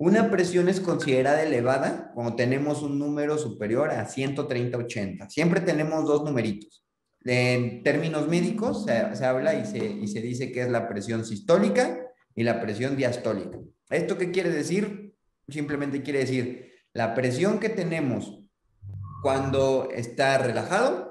Una 0.00 0.30
presión 0.30 0.68
es 0.68 0.78
considerada 0.78 1.42
elevada 1.42 2.12
cuando 2.14 2.36
tenemos 2.36 2.82
un 2.82 3.00
número 3.00 3.36
superior 3.36 3.90
a 3.90 4.06
130-80. 4.06 5.28
Siempre 5.28 5.60
tenemos 5.60 6.06
dos 6.06 6.22
numeritos. 6.24 6.86
En 7.24 7.82
términos 7.82 8.28
médicos 8.28 8.84
se, 8.84 9.24
habla 9.24 9.54
y 9.54 9.66
se, 9.66 10.20
dice 10.20 10.52
que 10.52 10.62
es 10.62 10.70
la 10.70 10.88
presión 10.88 11.24
sistólica 11.24 11.98
y 12.36 12.44
la 12.44 12.60
presión 12.60 12.96
diastólica. 12.96 13.58
¿Esto 13.90 14.16
qué 14.16 14.30
quiere 14.30 14.50
decir? 14.50 15.14
Simplemente 15.48 16.04
quiere 16.04 16.20
decir 16.20 16.70
la 16.92 17.16
presión 17.16 17.58
que 17.58 17.68
tenemos 17.68 18.44
cuando 19.20 19.88
está 19.92 20.38
relajado 20.38 21.08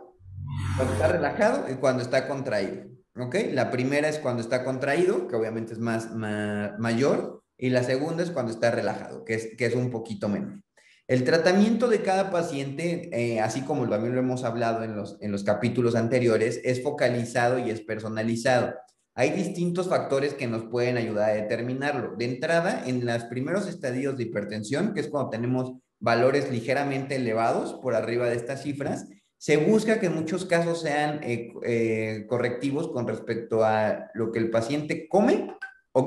cuando 0.77 0.93
está 0.93 1.07
relajado 1.07 1.65
y 1.69 1.75
cuando 1.75 2.03
está 2.03 2.27
contraído. 2.27 2.85
¿Ok? 3.19 3.35
La 3.51 3.69
primera 3.69 4.07
es 4.07 4.19
cuando 4.19 4.41
está 4.41 4.63
contraído, 4.63 5.27
que 5.27 5.35
obviamente 5.35 5.73
es 5.73 5.79
más 5.79 6.13
mayor, 6.13 7.43
y 7.57 7.69
la 7.69 7.83
segunda 7.83 8.23
es 8.23 8.31
cuando 8.31 8.51
está 8.51 8.71
relajado, 8.71 9.25
que 9.25 9.33
es, 9.33 9.55
que 9.57 9.65
es 9.65 9.75
un 9.75 9.89
poquito 9.89 10.29
menor. 10.29 10.61
El 11.07 11.23
tratamiento 11.23 11.87
de 11.87 12.01
cada 12.01 12.31
paciente, 12.31 13.09
eh, 13.13 13.39
así 13.39 13.61
como 13.61 13.87
también 13.87 14.13
lo 14.13 14.19
hemos 14.19 14.43
hablado 14.43 14.83
en 14.83 14.95
los, 14.95 15.17
en 15.21 15.31
los 15.31 15.43
capítulos 15.43 15.95
anteriores, 15.95 16.59
es 16.65 16.83
focalizado 16.83 17.59
y 17.59 17.69
es 17.69 17.79
personalizado. 17.81 18.73
Hay 19.15 19.31
distintos 19.31 19.87
factores 19.87 20.33
que 20.33 20.47
nos 20.47 20.65
pueden 20.65 20.97
ayudar 20.97 21.29
a 21.29 21.33
determinarlo. 21.33 22.15
De 22.17 22.25
entrada, 22.25 22.83
en 22.85 23.05
los 23.05 23.23
primeros 23.23 23.67
estadios 23.67 24.17
de 24.17 24.23
hipertensión, 24.23 24.93
que 24.93 24.99
es 24.99 25.07
cuando 25.07 25.29
tenemos 25.29 25.73
valores 25.99 26.51
ligeramente 26.51 27.15
elevados 27.15 27.73
por 27.81 27.95
arriba 27.95 28.27
de 28.27 28.35
estas 28.35 28.61
cifras, 28.63 29.07
se 29.37 29.57
busca 29.57 29.99
que 29.99 30.07
en 30.07 30.15
muchos 30.15 30.45
casos 30.45 30.81
sean 30.81 31.21
eh, 31.23 31.53
eh, 31.63 32.25
correctivos 32.27 32.89
con 32.89 33.07
respecto 33.07 33.63
a 33.63 34.09
lo 34.13 34.31
que 34.31 34.39
el 34.39 34.49
paciente 34.49 35.07
come 35.07 35.55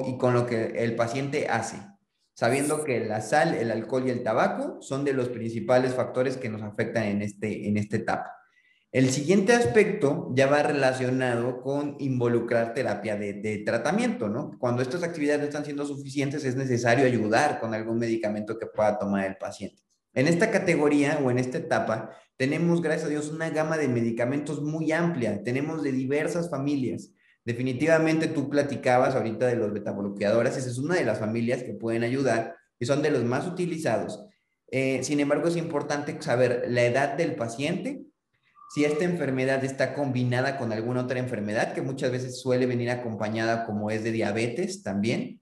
y 0.07 0.19
con 0.19 0.35
lo 0.35 0.47
que 0.47 0.73
el 0.77 0.95
paciente 0.97 1.49
hace, 1.49 1.77
sabiendo 2.35 2.85
que 2.85 3.01
la 3.01 3.21
sal, 3.21 3.55
el 3.55 3.71
alcohol 3.71 4.07
y 4.07 4.11
el 4.11 4.23
tabaco 4.23 4.81
son 4.81 5.05
de 5.05 5.13
los 5.13 5.29
principales 5.29 5.95
factores 5.95 6.37
que 6.37 6.49
nos 6.49 6.63
afectan 6.63 7.05
en, 7.05 7.23
este, 7.23 7.69
en 7.69 7.77
esta 7.77 7.97
etapa. 7.97 8.37
El 8.93 9.11
siguiente 9.11 9.53
aspecto 9.53 10.33
ya 10.35 10.49
va 10.49 10.65
relacionado 10.65 11.61
con 11.63 11.97
involucrar 12.01 12.75
terapia 12.75 13.17
de, 13.17 13.35
de, 13.35 13.59
tratamiento, 13.59 14.29
¿no? 14.29 14.57
Cuando 14.59 14.83
estas 14.83 15.05
actividades 15.05 15.41
no 15.41 15.47
están 15.47 15.65
siendo 15.65 15.87
suficientes, 15.87 16.45
es 16.45 16.57
necesario 16.57 17.07
ayudar 17.07 17.61
con 17.61 17.73
algún 17.73 17.99
medicamento 17.99 18.59
que 18.59 18.67
pueda 18.67 18.99
tomar 18.99 19.27
el 19.27 19.37
paciente. 19.37 19.81
En 20.13 20.27
esta 20.27 20.51
categoría 20.51 21.21
o 21.23 21.31
en 21.31 21.39
esta 21.39 21.59
etapa 21.59 22.11
tenemos, 22.37 22.83
gracias 22.83 23.07
a 23.07 23.11
Dios, 23.11 23.31
una 23.31 23.51
gama 23.51 23.77
de 23.77 23.87
medicamentos 23.87 24.61
muy 24.61 24.91
amplia. 24.93 25.43
Tenemos 25.45 25.83
de 25.83 25.93
diversas 25.93 26.51
familias. 26.51 27.13
Definitivamente 27.45 28.29
tú 28.29 28.51
platicabas 28.51 29.15
ahorita 29.15 29.47
de 29.47 29.57
los 29.57 29.73
betabloqueadores. 29.73 30.57
Esa 30.57 30.69
es 30.69 30.79
una 30.79 30.97
de 30.97 31.05
las 31.05 31.19
familias 31.19 31.63
que 31.63 31.73
pueden 31.73 32.05
ayudar 32.05 32.57
y 32.79 32.87
son 32.87 33.03
de 33.03 33.11
los 33.11 33.25
más 33.25 33.47
utilizados. 33.47 34.27
Eh, 34.71 35.03
sin 35.03 35.21
embargo, 35.21 35.49
es 35.49 35.57
importante 35.57 36.21
saber 36.21 36.65
la 36.69 36.85
edad 36.85 37.15
del 37.17 37.35
paciente, 37.35 38.03
si 38.73 38.85
esta 38.85 39.05
enfermedad 39.05 39.65
está 39.65 39.95
combinada 39.95 40.57
con 40.57 40.73
alguna 40.73 41.03
otra 41.03 41.19
enfermedad, 41.19 41.73
que 41.73 41.83
muchas 41.83 42.13
veces 42.13 42.41
suele 42.41 42.67
venir 42.67 42.91
acompañada 42.91 43.67
como 43.67 43.91
es 43.91 44.05
de 44.05 44.13
diabetes 44.13 44.85
también. 44.85 45.41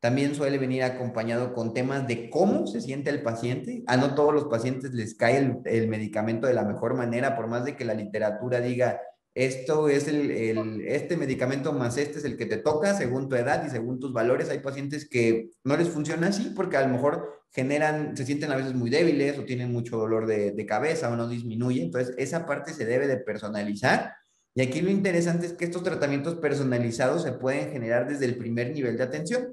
También 0.00 0.34
suele 0.34 0.58
venir 0.58 0.82
acompañado 0.82 1.54
con 1.54 1.72
temas 1.72 2.06
de 2.08 2.28
cómo 2.28 2.66
se 2.66 2.80
siente 2.80 3.10
el 3.10 3.22
paciente. 3.22 3.84
A 3.86 3.96
no 3.96 4.14
todos 4.16 4.34
los 4.34 4.46
pacientes 4.46 4.92
les 4.92 5.14
cae 5.14 5.38
el, 5.38 5.58
el 5.66 5.86
medicamento 5.88 6.48
de 6.48 6.52
la 6.52 6.64
mejor 6.64 6.94
manera, 6.94 7.36
por 7.36 7.46
más 7.46 7.64
de 7.64 7.76
que 7.76 7.84
la 7.84 7.94
literatura 7.94 8.60
diga, 8.60 9.00
esto 9.34 9.88
es 9.88 10.06
el, 10.06 10.30
el, 10.30 10.82
este 10.86 11.16
medicamento 11.16 11.72
más 11.72 11.98
este 11.98 12.18
es 12.18 12.24
el 12.24 12.36
que 12.36 12.46
te 12.46 12.58
toca 12.58 12.94
según 12.94 13.28
tu 13.28 13.34
edad 13.34 13.66
y 13.66 13.70
según 13.70 13.98
tus 13.98 14.12
valores. 14.12 14.48
Hay 14.48 14.60
pacientes 14.60 15.08
que 15.08 15.50
no 15.64 15.76
les 15.76 15.88
funciona 15.88 16.28
así 16.28 16.52
porque 16.54 16.76
a 16.76 16.86
lo 16.86 16.92
mejor 16.92 17.42
generan, 17.50 18.16
se 18.16 18.24
sienten 18.24 18.52
a 18.52 18.56
veces 18.56 18.74
muy 18.74 18.90
débiles 18.90 19.38
o 19.38 19.44
tienen 19.44 19.72
mucho 19.72 19.96
dolor 19.96 20.26
de, 20.26 20.52
de 20.52 20.66
cabeza 20.66 21.10
o 21.10 21.16
no 21.16 21.28
disminuye. 21.28 21.82
Entonces, 21.82 22.14
esa 22.16 22.46
parte 22.46 22.72
se 22.72 22.84
debe 22.84 23.08
de 23.08 23.16
personalizar. 23.16 24.12
Y 24.54 24.62
aquí 24.62 24.80
lo 24.80 24.90
interesante 24.90 25.46
es 25.46 25.52
que 25.54 25.64
estos 25.64 25.82
tratamientos 25.82 26.36
personalizados 26.36 27.22
se 27.24 27.32
pueden 27.32 27.72
generar 27.72 28.08
desde 28.08 28.26
el 28.26 28.36
primer 28.36 28.72
nivel 28.72 28.96
de 28.96 29.02
atención. 29.02 29.48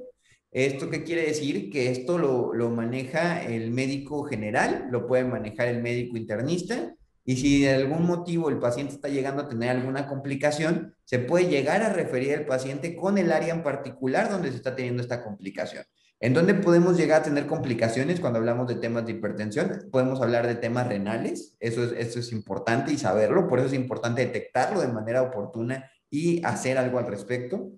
¿Esto 0.52 0.90
qué 0.90 1.04
quiere 1.04 1.26
decir? 1.26 1.72
Que 1.72 1.90
esto 1.90 2.20
lo, 2.20 2.54
lo, 2.54 2.70
maneja 2.70 3.44
el 3.44 3.72
médico 3.72 4.24
general, 4.26 4.90
lo 4.92 5.08
puede 5.08 5.24
manejar 5.24 5.70
el 5.70 5.82
médico 5.82 6.18
internista, 6.18 6.94
y 7.24 7.38
si 7.38 7.62
de 7.62 7.74
algún 7.74 8.06
motivo 8.06 8.50
el 8.50 8.60
paciente 8.60 8.96
está 8.96 9.08
llegando 9.08 9.44
a 9.44 9.48
tener 9.48 9.70
alguna 9.70 10.08
complicación, 10.08 10.96
se 11.06 11.20
puede 11.20 11.48
llegar 11.48 11.84
a 11.84 11.94
referir 11.94 12.36
al 12.36 12.46
paciente 12.46 12.96
con 12.96 13.18
el 13.18 13.32
área 13.32 13.54
en 13.54 13.64
particular 13.64 14.30
donde 14.30 14.50
se 14.50 14.58
está 14.58 14.76
teniendo 14.76 15.02
esta 15.02 15.24
complicación. 15.24 15.84
¿En 16.20 16.34
dónde 16.34 16.54
podemos 16.54 16.98
llegar 16.98 17.22
a 17.22 17.24
tener 17.24 17.48
complicaciones 17.48 18.20
cuando 18.20 18.40
hablamos 18.40 18.68
de 18.68 18.76
temas 18.76 19.06
de 19.06 19.14
hipertensión? 19.14 19.90
Podemos 19.92 20.22
hablar 20.22 20.46
de 20.46 20.56
temas 20.56 20.88
renales, 20.88 21.58
eso 21.60 21.84
es, 21.84 21.94
eso 21.94 22.20
es 22.20 22.32
importante 22.32 22.94
y 22.94 22.98
saberlo, 22.98 23.48
por 23.48 23.60
eso 23.60 23.70
es 23.70 23.74
importante 23.74 24.26
detectarlo 24.26 24.82
de 24.82 24.88
manera 24.88 25.24
oportuna 25.24 25.90
y 26.12 26.44
hacer 26.46 26.78
algo 26.78 27.00
al 27.00 27.08
respecto. 27.08 27.72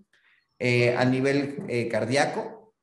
Eh, 0.66 0.96
a 0.96 1.04
nivel 1.04 1.66
eh, 1.68 1.90
cardíaco, 1.90 2.74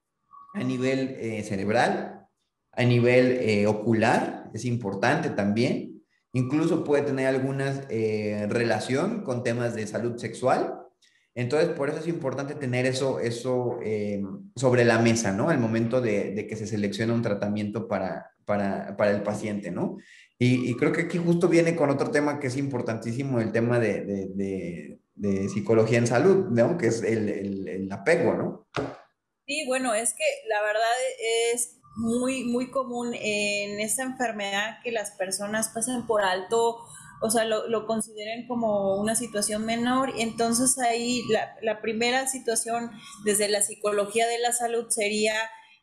a 0.53 0.63
nivel 0.63 1.17
eh, 1.19 1.43
cerebral, 1.45 2.27
a 2.73 2.85
nivel 2.85 3.67
ocular, 3.67 4.51
es 4.53 4.67
importante 4.67 5.31
también. 5.31 5.90
Incluso 6.33 6.85
puede 6.85 7.03
tener 7.03 7.27
alguna 7.27 7.87
eh, 7.89 8.47
relación 8.49 9.23
con 9.23 9.43
temas 9.43 9.75
de 9.75 9.87
salud 9.87 10.19
sexual. 10.19 10.77
Entonces, 11.35 11.71
por 11.71 11.89
eso 11.89 11.99
es 11.99 12.09
importante 12.09 12.55
tener 12.55 12.87
eso, 12.87 13.21
eso 13.21 13.79
eh, 13.83 14.23
sobre 14.57 14.85
la 14.85 14.99
mesa, 14.99 15.33
¿no? 15.33 15.49
Al 15.49 15.59
momento 15.59 16.01
de, 16.01 16.47
que 16.49 16.57
se 16.57 16.67
selecciona 16.67 17.15
un 17.15 17.23
tratamiento 17.23 17.87
para, 17.89 18.33
para, 18.45 18.97
para 18.97 19.13
el 19.13 19.23
paciente, 19.23 19.71
¿no? 19.71 19.97
Y, 20.43 20.75
creo 20.77 20.91
que 20.91 21.03
aquí 21.03 21.19
justo 21.19 21.49
viene 21.49 21.77
con 21.77 21.91
otro 21.91 22.11
tema 22.11 22.41
que 22.41 22.47
es 22.47 22.57
importantísimo, 22.57 23.41
el 23.41 23.53
tema 23.53 23.79
de, 23.79 24.31
de, 24.35 25.49
psicología 25.51 25.99
en 25.99 26.07
salud, 26.07 26.47
¿no? 26.51 26.79
Que 26.79 26.87
es 26.87 27.03
el, 27.03 27.29
el 27.69 27.93
apego, 27.93 28.35
¿no? 28.35 28.67
Sí, 29.47 29.65
bueno, 29.67 29.93
es 29.95 30.15
que 30.15 30.25
la 30.49 30.63
verdad 30.63 30.97
es 31.53 31.80
muy, 32.01 32.45
muy 32.45 32.71
común 32.71 33.13
en 33.15 33.79
esta 33.79 34.03
enfermedad 34.03 34.79
que 34.83 34.91
las 34.91 35.11
personas 35.13 35.69
pasen 35.69 36.07
por 36.07 36.23
alto, 36.23 36.79
o 37.21 37.31
sea, 37.31 37.45
lo, 37.45 37.69
lo 37.69 37.87
consideren 37.87 38.49
como 38.49 38.97
una 38.97 39.15
situación 39.15 39.67
menor. 39.67 40.13
Entonces 40.17 40.79
ahí 40.79 41.23
la, 41.29 41.55
la 41.61 41.83
primera 41.83 42.27
situación 42.27 42.91
desde 43.25 43.49
la 43.49 43.61
psicología 43.61 44.27
de 44.27 44.39
la 44.39 44.53
salud 44.53 44.87
sería 44.89 45.35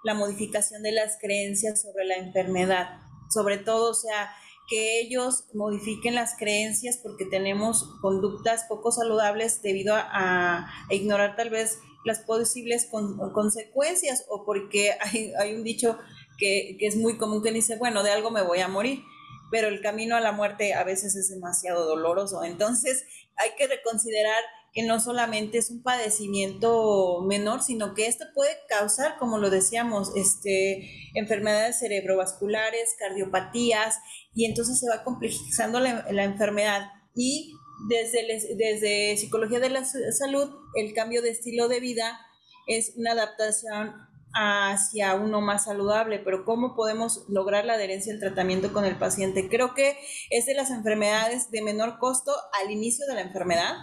la 0.03 0.15
modificación 0.15 0.81
de 0.81 0.91
las 0.91 1.17
creencias 1.21 1.81
sobre 1.81 2.05
la 2.05 2.15
enfermedad. 2.15 2.99
Sobre 3.29 3.57
todo, 3.57 3.91
o 3.91 3.93
sea, 3.93 4.31
que 4.67 4.99
ellos 4.99 5.45
modifiquen 5.53 6.15
las 6.15 6.35
creencias 6.35 6.97
porque 6.97 7.25
tenemos 7.25 7.83
conductas 8.01 8.65
poco 8.67 8.91
saludables 8.91 9.61
debido 9.61 9.95
a, 9.95 10.65
a 10.89 10.93
ignorar 10.93 11.35
tal 11.35 11.51
vez 11.51 11.79
las 12.05 12.19
posibles 12.19 12.89
consecuencias 13.33 14.25
o 14.29 14.45
porque 14.45 14.93
hay, 15.01 15.33
hay 15.39 15.55
un 15.55 15.63
dicho 15.63 15.97
que, 16.37 16.77
que, 16.79 16.87
es 16.87 16.95
muy 16.95 17.17
común 17.17 17.41
que 17.41 17.51
dice, 17.51 17.77
bueno, 17.77 18.03
de 18.03 18.11
algo 18.11 18.31
me 18.31 18.43
voy 18.43 18.59
a 18.59 18.67
morir, 18.67 19.03
pero 19.51 19.67
el 19.67 19.81
camino 19.81 20.15
a 20.15 20.21
la 20.21 20.31
muerte 20.31 20.73
a 20.73 20.83
veces 20.83 21.15
es 21.15 21.29
demasiado 21.29 21.85
doloroso. 21.85 22.43
Entonces 22.43 23.05
hay 23.35 23.51
que 23.57 23.67
reconsiderar 23.67 24.43
que 24.73 24.83
no 24.83 24.99
solamente 24.99 25.57
es 25.57 25.71
un 25.71 25.81
padecimiento 25.81 27.21
menor, 27.27 27.63
sino 27.63 27.95
que 27.95 28.05
esto 28.05 28.25
puede 28.35 28.51
causar, 28.69 29.17
como 29.17 29.39
lo 29.39 29.49
decíamos, 29.49 30.11
este, 30.15 30.87
enfermedades 31.15 31.79
cerebrovasculares, 31.79 32.95
cardiopatías, 32.99 33.97
y 34.35 34.45
entonces 34.45 34.79
se 34.79 34.87
va 34.87 35.03
complejizando 35.03 35.79
la, 35.79 36.05
la 36.11 36.23
enfermedad. 36.23 36.91
Y 37.15 37.56
desde, 37.89 38.55
desde 38.55 39.17
psicología 39.17 39.59
de 39.59 39.69
la 39.69 39.85
salud, 39.85 40.49
el 40.75 40.93
cambio 40.93 41.21
de 41.21 41.29
estilo 41.29 41.67
de 41.67 41.79
vida 41.79 42.19
es 42.67 42.93
una 42.97 43.11
adaptación 43.11 43.93
hacia 44.33 45.15
uno 45.15 45.41
más 45.41 45.65
saludable, 45.65 46.19
pero 46.19 46.45
¿cómo 46.45 46.75
podemos 46.75 47.25
lograr 47.27 47.65
la 47.65 47.73
adherencia 47.73 48.13
al 48.13 48.19
tratamiento 48.19 48.73
con 48.73 48.85
el 48.85 48.97
paciente? 48.97 49.49
Creo 49.49 49.73
que 49.73 49.97
es 50.29 50.45
de 50.45 50.53
las 50.53 50.69
enfermedades 50.69 51.49
de 51.49 51.61
menor 51.61 51.97
costo 51.97 52.31
al 52.61 52.71
inicio 52.71 53.05
de 53.07 53.15
la 53.15 53.21
enfermedad, 53.21 53.75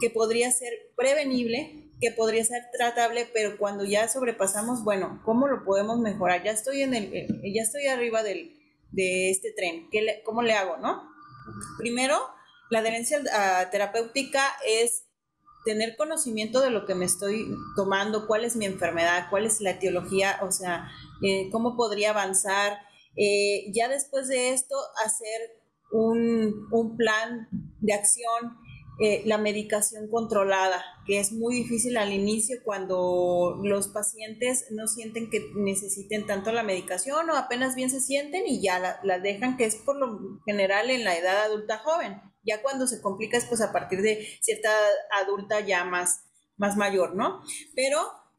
que 0.00 0.10
podría 0.10 0.50
ser 0.50 0.72
prevenible, 0.96 1.90
que 2.00 2.12
podría 2.12 2.44
ser 2.44 2.62
tratable, 2.76 3.28
pero 3.32 3.58
cuando 3.58 3.84
ya 3.84 4.08
sobrepasamos, 4.08 4.84
bueno, 4.84 5.20
¿cómo 5.24 5.46
lo 5.48 5.64
podemos 5.64 5.98
mejorar? 5.98 6.42
Ya 6.42 6.52
estoy 6.52 6.82
en 6.82 6.94
el, 6.94 7.12
ya 7.52 7.62
estoy 7.62 7.86
arriba 7.86 8.22
del, 8.22 8.56
de 8.90 9.30
este 9.30 9.52
tren, 9.52 9.88
¿Qué 9.90 10.22
¿cómo 10.24 10.42
le 10.42 10.54
hago, 10.54 10.78
no? 10.78 11.02
Primero, 11.78 12.16
la 12.72 12.78
adherencia 12.78 13.20
terapéutica 13.70 14.42
es 14.66 15.04
tener 15.66 15.94
conocimiento 15.94 16.62
de 16.62 16.70
lo 16.70 16.86
que 16.86 16.94
me 16.94 17.04
estoy 17.04 17.54
tomando, 17.76 18.26
cuál 18.26 18.46
es 18.46 18.56
mi 18.56 18.64
enfermedad, 18.64 19.26
cuál 19.28 19.44
es 19.44 19.60
la 19.60 19.72
etiología, 19.72 20.38
o 20.40 20.50
sea, 20.50 20.88
eh, 21.22 21.50
cómo 21.52 21.76
podría 21.76 22.10
avanzar. 22.10 22.78
Eh, 23.14 23.70
ya 23.74 23.88
después 23.88 24.26
de 24.28 24.54
esto, 24.54 24.74
hacer 25.04 25.50
un, 25.90 26.96
plan 26.96 27.46
de 27.80 27.92
acción 27.92 28.56
eh, 29.00 29.22
la 29.26 29.36
medicación 29.36 30.08
controlada, 30.10 30.82
que 31.06 31.20
es 31.20 31.30
muy 31.30 31.54
difícil 31.54 31.98
al 31.98 32.14
inicio 32.14 32.56
cuando 32.64 33.60
los 33.62 33.88
pacientes 33.88 34.64
no 34.70 34.86
sienten 34.86 35.28
que 35.28 35.50
necesiten 35.56 36.24
tanto 36.24 36.52
la 36.52 36.62
medicación 36.62 37.28
o 37.28 37.36
apenas 37.36 37.74
bien 37.74 37.90
se 37.90 38.00
sienten 38.00 38.46
y 38.46 38.62
ya 38.62 38.98
la, 39.02 39.18
dejan, 39.18 39.58
que 39.58 39.66
es 39.66 39.76
por 39.76 39.98
lo 39.98 40.40
general 40.46 40.88
en 40.88 41.04
la 41.04 41.18
edad 41.18 41.42
adulta 41.42 41.76
joven. 41.76 42.31
Ya 42.44 42.62
cuando 42.62 42.86
se 42.86 43.00
complica 43.00 43.36
es 43.36 43.44
pues 43.44 43.60
a 43.60 43.72
partir 43.72 44.02
de 44.02 44.26
cierta 44.40 44.70
adulta 45.22 45.60
ya 45.60 45.84
más, 45.84 46.24
más 46.56 46.76
mayor, 46.76 47.14
¿no? 47.14 47.42
Pero 47.74 47.98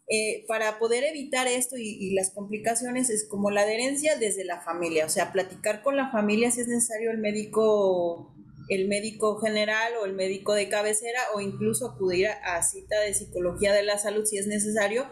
eh, 0.09 0.45
para 0.47 0.79
poder 0.79 1.03
evitar 1.05 1.47
esto 1.47 1.77
y, 1.77 1.97
y, 1.99 2.13
las 2.13 2.31
complicaciones 2.31 3.09
es 3.09 3.27
como 3.27 3.51
la 3.51 3.61
adherencia 3.61 4.17
desde 4.17 4.43
la 4.43 4.59
familia, 4.59 5.05
o 5.05 5.09
sea, 5.09 5.31
platicar 5.31 5.81
con 5.81 5.95
la 5.95 6.11
familia 6.11 6.51
si 6.51 6.59
es 6.59 6.67
necesario 6.67 7.11
el 7.11 7.19
médico 7.19 8.33
el 8.69 8.87
médico 8.87 9.37
general 9.39 9.93
o 10.01 10.05
el 10.05 10.13
médico 10.13 10.53
de 10.53 10.69
cabecera 10.69 11.19
o 11.35 11.41
incluso 11.41 11.87
acudir 11.87 12.27
a, 12.27 12.61
cita 12.63 12.99
de 13.01 13.13
psicología 13.13 13.73
de 13.73 13.83
la 13.83 13.97
salud 13.97 14.25
si 14.25 14.37
es 14.37 14.47
necesario 14.47 15.07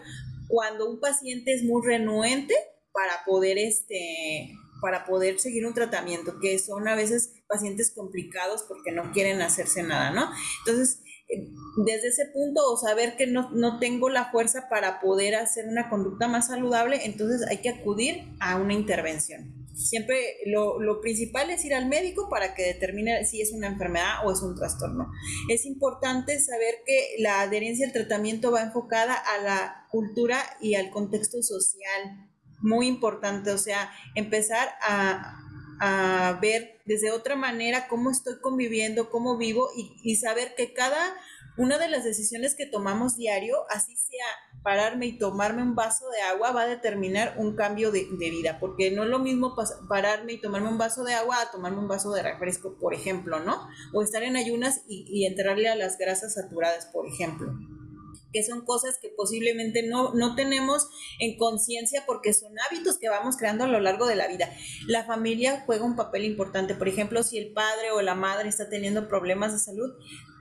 cuando 0.47 0.89
un 0.89 0.99
paciente 0.99 1.54
es 1.54 1.63
muy 1.63 1.86
renuente 1.86 2.56
para 2.91 3.23
poder 3.25 3.58
este 3.58 4.54
para 4.82 5.06
poder 5.06 5.39
seguir 5.39 5.65
un 5.65 5.74
tratamiento 5.74 6.39
que 6.41 6.60
son 6.60 6.88
a 6.88 6.96
veces 6.96 7.34
pacientes 7.48 7.91
complicados 7.91 8.63
porque 8.67 8.91
no 8.91 9.12
quieren 9.12 9.41
hacerse 9.41 9.84
nada, 9.84 10.12
¿no? 10.12 10.30
Entonces, 10.65 11.02
eh, 11.30 11.50
desde 11.86 12.10
ese 12.10 12.26
punto 12.34 12.62
o 12.70 12.76
saber 12.76 13.15
que 13.15 13.28
no, 13.28 13.52
no 13.52 13.80
tengo 13.80 14.10
la 14.10 14.32
fuerza 14.32 14.67
para 14.70 15.00
poder 15.00 15.36
hacer 15.36 15.65
una 15.67 15.89
conducta 15.89 16.28
más 16.28 16.48
saludable, 16.48 17.06
entonces 17.06 17.48
hay 17.48 17.62
que 17.62 17.70
acudir 17.70 18.24
a 18.39 18.58
una 18.58 18.74
intervención. 18.74 19.56
Siempre 19.74 20.17
lo, 20.46 20.82
lo, 20.82 21.00
principal 21.00 21.50
es 21.50 21.63
ir 21.63 21.74
al 21.74 21.88
médico 21.88 22.28
para 22.30 22.54
que 22.54 22.63
determine 22.63 23.26
si 23.26 23.41
es 23.41 23.54
una 23.54 23.67
enfermedad 23.67 24.26
o 24.26 24.32
es 24.32 24.41
un 24.41 24.56
trastorno. 24.56 25.10
Es 25.50 25.65
importante 25.65 26.38
saber 26.39 26.76
que 26.86 27.15
la 27.20 27.41
adherencia 27.41 27.86
al 27.86 27.94
tratamiento 27.94 28.52
va 28.52 28.63
enfocada 28.63 29.15
a 29.15 29.41
la 29.41 29.88
cultura 29.89 30.38
y 30.60 30.76
al 30.76 30.91
contexto 30.91 31.41
social. 31.41 32.31
Muy 32.62 32.88
importante, 32.88 33.52
o 33.52 33.58
sea, 33.58 33.91
empezar 34.15 34.69
a, 34.82 35.39
a 35.80 36.39
ver 36.41 36.80
desde 36.86 37.12
otra 37.12 37.36
manera 37.36 37.88
cómo 37.88 38.12
estoy 38.12 38.39
conviviendo, 38.39 39.10
cómo 39.10 39.38
vivo 39.38 39.69
y, 39.76 39.95
y 40.04 40.15
saber 40.15 40.54
que 40.56 40.74
cada 40.74 41.15
una 41.58 41.78
de 41.78 41.89
las 41.89 42.04
decisiones 42.04 42.56
que 42.56 42.65
tomamos 42.65 43.17
diario, 43.17 43.58
así 43.69 43.95
sea 43.95 44.26
pararme 44.63 45.08
y 45.08 45.17
tomarme 45.17 45.62
un 45.62 45.76
vaso 45.76 46.10
de 46.10 46.21
agua 46.21 46.52
va 46.52 46.62
a 46.62 46.67
determinar 46.67 47.36
un 47.38 47.56
cambio 47.56 47.91
de, 47.91 48.08
vida, 48.19 48.58
porque 48.60 48.91
no 48.91 49.04
es 49.04 49.10
lo 49.10 49.19
mismo 49.19 49.56
pararme 49.89 50.34
y 50.34 50.41
tomarme 50.41 50.69
un 50.69 50.78
vaso 50.78 51.04
de 51.04 51.13
agua 51.13 51.41
a 51.41 51.52
tomarme 51.52 51.80
un 51.80 51.88
vaso 51.88 52.12
de 52.13 52.24
refresco, 52.24 52.78
por 52.80 52.93
ejemplo, 52.93 53.39
¿no? 53.39 53.67
O 53.93 54.02
estar 54.02 54.24
en 54.24 54.38
ayunas 54.38 54.84
y, 54.88 55.06
y 55.08 55.26
entrarle 55.26 55.67
a 55.67 55.76
las 55.76 55.97
grasas 55.97 56.36
saturadas, 56.36 56.86
por 56.88 57.08
ejemplo 57.08 57.54
que 58.32 58.44
son 58.44 58.65
cosas 58.65 58.98
que 59.02 59.10
posiblemente 59.10 59.84
no, 59.84 60.13
no 60.13 60.36
tenemos 60.36 60.88
en 61.20 61.38
conciencia 61.38 62.04
porque 62.06 62.34
son 62.34 62.54
hábitos 62.70 62.98
que 62.98 63.10
vamos 63.10 63.38
creando 63.38 63.65
a 63.65 63.67
lo 63.67 63.80
largo 63.80 64.06
de 64.08 64.15
la 64.15 64.28
vida. 64.28 64.50
La 64.88 65.04
familia 65.06 65.63
juega 65.65 65.86
un 65.86 65.96
papel 65.96 66.26
importante, 66.26 66.76
por 66.76 66.88
ejemplo, 66.88 67.24
si 67.24 67.38
el 67.38 67.54
padre 67.54 67.91
o 67.91 68.02
la 68.02 68.15
madre 68.15 68.50
está 68.50 68.70
teniendo 68.70 69.08
problemas 69.08 69.54
de 69.54 69.60
salud, 69.60 69.91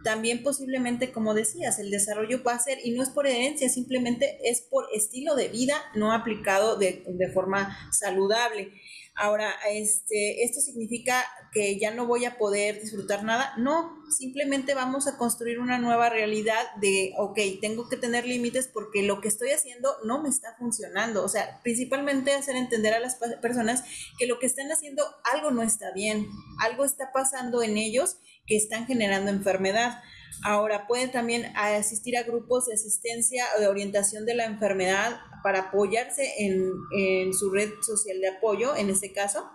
también 0.03 0.42
posiblemente, 0.42 1.12
como 1.12 1.35
decías, 1.35 1.79
el 1.79 1.90
desarrollo 1.90 2.42
va 2.42 2.55
a 2.55 2.59
ser, 2.59 2.79
y 2.83 2.92
no 2.92 3.03
es 3.03 3.11
por 3.11 3.26
herencia, 3.26 3.68
simplemente 3.68 4.38
es 4.44 4.62
por 4.62 4.87
estilo 4.94 5.35
de 5.35 5.48
vida 5.48 5.74
no 5.94 6.12
aplicado 6.12 6.76
de, 6.76 7.05
de 7.07 7.33
forma 7.33 7.76
saludable. 7.92 8.72
Ahora, 9.20 9.54
este, 9.70 10.44
¿esto 10.44 10.61
significa 10.61 11.22
que 11.52 11.78
ya 11.78 11.90
no 11.90 12.06
voy 12.06 12.24
a 12.24 12.38
poder 12.38 12.80
disfrutar 12.80 13.22
nada? 13.22 13.52
No, 13.59 14.02
simplemente 14.11 14.74
vamos 14.74 15.06
a 15.06 15.18
construir 15.18 15.59
una 15.59 15.78
nueva 15.78 16.09
realidad 16.09 16.74
de, 16.80 17.12
ok, 17.18 17.38
tengo 17.61 17.87
que 17.90 17.98
tener 17.98 18.26
límites 18.26 18.66
porque 18.66 19.02
lo 19.02 19.20
que 19.20 19.28
estoy 19.28 19.50
haciendo 19.50 19.94
no 20.04 20.22
me 20.22 20.30
está 20.30 20.56
funcionando. 20.59 21.22
O 21.22 21.28
sea, 21.28 21.61
principalmente 21.62 22.33
hacer 22.33 22.56
entender 22.56 22.94
a 22.94 23.00
las 23.00 23.16
personas 23.42 23.85
que 24.18 24.26
lo 24.26 24.38
que 24.38 24.46
están 24.46 24.72
haciendo 24.72 25.04
algo 25.30 25.50
no 25.50 25.62
está 25.62 25.92
bien, 25.92 26.26
algo 26.59 26.87
está 26.87 27.12
pasando 27.12 27.62
en 27.62 27.76
ellos 27.76 28.16
que 28.50 28.56
están 28.56 28.86
generando 28.86 29.30
enfermedad. 29.30 30.02
Ahora, 30.42 30.88
pueden 30.88 31.12
también 31.12 31.52
asistir 31.54 32.16
a 32.18 32.24
grupos 32.24 32.66
de 32.66 32.74
asistencia 32.74 33.44
o 33.56 33.60
de 33.60 33.68
orientación 33.68 34.26
de 34.26 34.34
la 34.34 34.44
enfermedad 34.44 35.20
para 35.44 35.60
apoyarse 35.68 36.34
en, 36.38 37.32
su 37.32 37.50
red 37.50 37.70
social 37.80 38.20
de 38.20 38.28
apoyo, 38.28 38.74
en 38.74 38.90
este 38.90 39.12
caso. 39.12 39.48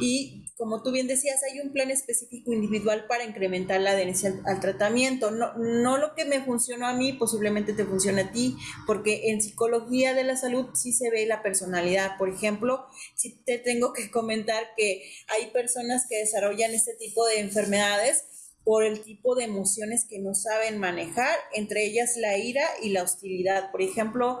Y 0.00 0.45
como 0.56 0.82
tú 0.82 0.90
bien 0.90 1.06
decías, 1.06 1.42
hay 1.42 1.60
un 1.60 1.72
plan 1.72 1.90
específico 1.90 2.52
individual 2.52 3.06
para 3.06 3.24
incrementar 3.24 3.80
la 3.80 3.90
adherencia 3.90 4.32
al, 4.46 4.60
tratamiento. 4.60 5.30
No, 5.30 5.52
no 5.54 5.98
lo 5.98 6.14
que 6.14 6.24
me 6.24 6.42
funcionó 6.42 6.86
a 6.86 6.94
mí, 6.94 7.12
posiblemente 7.12 7.74
te 7.74 7.84
funcione 7.84 8.22
a 8.22 8.32
ti, 8.32 8.56
porque 8.86 9.30
en 9.30 9.42
psicología 9.42 10.14
de 10.14 10.24
la 10.24 10.36
salud 10.36 10.68
sí 10.74 10.92
se 10.92 11.10
ve 11.10 11.26
la 11.26 11.42
personalidad. 11.42 12.16
Por 12.16 12.30
ejemplo, 12.30 12.86
si 13.14 13.42
te 13.44 13.58
tengo 13.58 13.92
que 13.92 14.10
comentar 14.10 14.64
que 14.76 15.02
hay 15.28 15.50
personas 15.50 16.06
que 16.08 16.18
desarrollan 16.18 16.72
este 16.72 16.94
tipo 16.94 17.26
de 17.26 17.40
enfermedades 17.40 18.24
por 18.64 18.82
el 18.82 19.02
tipo 19.02 19.34
de 19.34 19.44
emociones 19.44 20.06
que 20.08 20.18
no 20.18 20.34
saben 20.34 20.78
manejar, 20.78 21.38
entre 21.52 21.84
ellas 21.84 22.16
la 22.16 22.38
ira 22.38 22.64
y 22.82 22.90
la 22.90 23.02
hostilidad. 23.02 23.70
Por 23.70 23.82
ejemplo, 23.82 24.40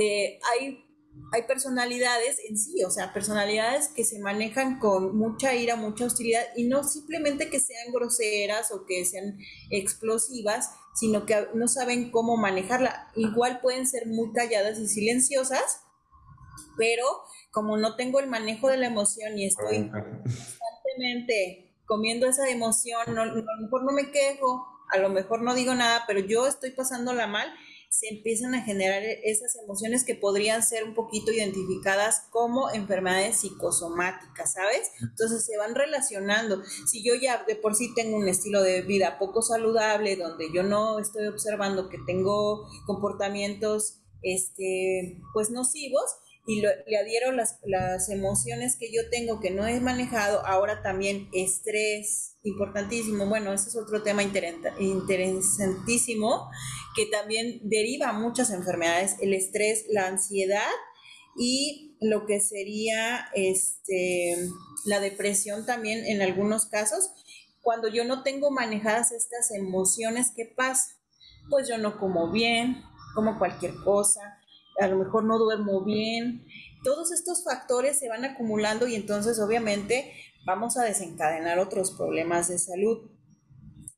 eh, 0.00 0.38
hay 0.52 0.87
hay 1.32 1.42
personalidades 1.42 2.40
en 2.48 2.56
sí, 2.56 2.82
o 2.84 2.90
sea, 2.90 3.12
personalidades 3.12 3.88
que 3.88 4.04
se 4.04 4.18
manejan 4.18 4.78
con 4.78 5.16
mucha 5.16 5.54
ira, 5.54 5.76
mucha 5.76 6.06
hostilidad 6.06 6.42
y 6.56 6.64
no 6.64 6.84
simplemente 6.84 7.50
que 7.50 7.60
sean 7.60 7.92
groseras 7.92 8.72
o 8.72 8.86
que 8.86 9.04
sean 9.04 9.38
explosivas, 9.70 10.70
sino 10.94 11.26
que 11.26 11.48
no 11.54 11.68
saben 11.68 12.10
cómo 12.10 12.36
manejarla. 12.36 13.10
Igual 13.14 13.60
pueden 13.60 13.86
ser 13.86 14.06
muy 14.06 14.32
calladas 14.32 14.78
y 14.78 14.88
silenciosas, 14.88 15.82
pero 16.76 17.04
como 17.50 17.76
no 17.76 17.96
tengo 17.96 18.20
el 18.20 18.28
manejo 18.28 18.68
de 18.68 18.78
la 18.78 18.86
emoción 18.86 19.38
y 19.38 19.46
estoy 19.46 19.90
constantemente 19.90 21.76
comiendo 21.86 22.26
esa 22.26 22.48
emoción, 22.48 23.14
no, 23.14 23.22
a 23.22 23.26
lo 23.26 23.62
mejor 23.62 23.84
no 23.84 23.92
me 23.92 24.10
quejo, 24.10 24.66
a 24.90 24.98
lo 24.98 25.08
mejor 25.08 25.42
no 25.42 25.54
digo 25.54 25.74
nada, 25.74 26.04
pero 26.06 26.20
yo 26.20 26.46
estoy 26.46 26.70
pasándola 26.70 27.26
mal, 27.26 27.52
se 27.88 28.08
empiezan 28.08 28.54
a 28.54 28.62
generar 28.62 29.02
esas 29.02 29.56
emociones 29.56 30.04
que 30.04 30.14
podrían 30.14 30.62
ser 30.62 30.84
un 30.84 30.94
poquito 30.94 31.32
identificadas 31.32 32.22
como 32.30 32.70
enfermedades 32.70 33.40
psicosomáticas, 33.40 34.52
¿sabes? 34.52 34.90
Entonces 35.00 35.44
se 35.44 35.56
van 35.56 35.74
relacionando. 35.74 36.62
Si 36.86 37.02
yo 37.02 37.14
ya 37.14 37.44
de 37.44 37.56
por 37.56 37.74
sí 37.74 37.94
tengo 37.94 38.16
un 38.16 38.28
estilo 38.28 38.62
de 38.62 38.82
vida 38.82 39.18
poco 39.18 39.42
saludable, 39.42 40.16
donde 40.16 40.52
yo 40.52 40.62
no 40.62 40.98
estoy 40.98 41.26
observando 41.26 41.88
que 41.88 41.98
tengo 42.06 42.68
comportamientos, 42.86 44.00
este, 44.22 45.20
pues 45.32 45.50
nocivos, 45.50 46.04
y 46.48 46.60
le 46.62 46.96
adhiero 46.96 47.30
las, 47.30 47.60
las 47.66 48.08
emociones 48.08 48.76
que 48.76 48.90
yo 48.90 49.10
tengo 49.10 49.38
que 49.38 49.50
no 49.50 49.66
he 49.66 49.80
manejado, 49.80 50.46
ahora 50.46 50.82
también 50.82 51.28
estrés, 51.34 52.38
importantísimo, 52.42 53.26
bueno, 53.26 53.52
ese 53.52 53.68
es 53.68 53.76
otro 53.76 54.02
tema 54.02 54.22
interesantísimo, 54.22 56.48
que 56.96 57.04
también 57.04 57.60
deriva 57.64 58.14
muchas 58.14 58.50
enfermedades, 58.50 59.16
el 59.20 59.34
estrés, 59.34 59.84
la 59.90 60.06
ansiedad 60.06 60.70
y 61.36 61.98
lo 62.00 62.24
que 62.24 62.40
sería 62.40 63.28
este, 63.34 64.34
la 64.86 65.00
depresión 65.00 65.66
también 65.66 66.06
en 66.06 66.22
algunos 66.22 66.64
casos, 66.64 67.10
cuando 67.60 67.88
yo 67.88 68.06
no 68.06 68.22
tengo 68.22 68.50
manejadas 68.50 69.12
estas 69.12 69.50
emociones, 69.50 70.32
¿qué 70.34 70.46
pasa? 70.46 70.96
Pues 71.50 71.68
yo 71.68 71.76
no 71.76 72.00
como 72.00 72.32
bien, 72.32 72.82
como 73.14 73.38
cualquier 73.38 73.74
cosa, 73.84 74.37
a 74.78 74.88
lo 74.88 74.96
mejor 74.96 75.24
no 75.24 75.38
duermo 75.38 75.84
bien. 75.84 76.44
Todos 76.84 77.12
estos 77.12 77.44
factores 77.44 77.98
se 77.98 78.08
van 78.08 78.24
acumulando 78.24 78.86
y 78.86 78.94
entonces 78.94 79.38
obviamente 79.40 80.12
vamos 80.46 80.76
a 80.76 80.84
desencadenar 80.84 81.58
otros 81.58 81.92
problemas 81.92 82.48
de 82.48 82.58
salud. 82.58 83.10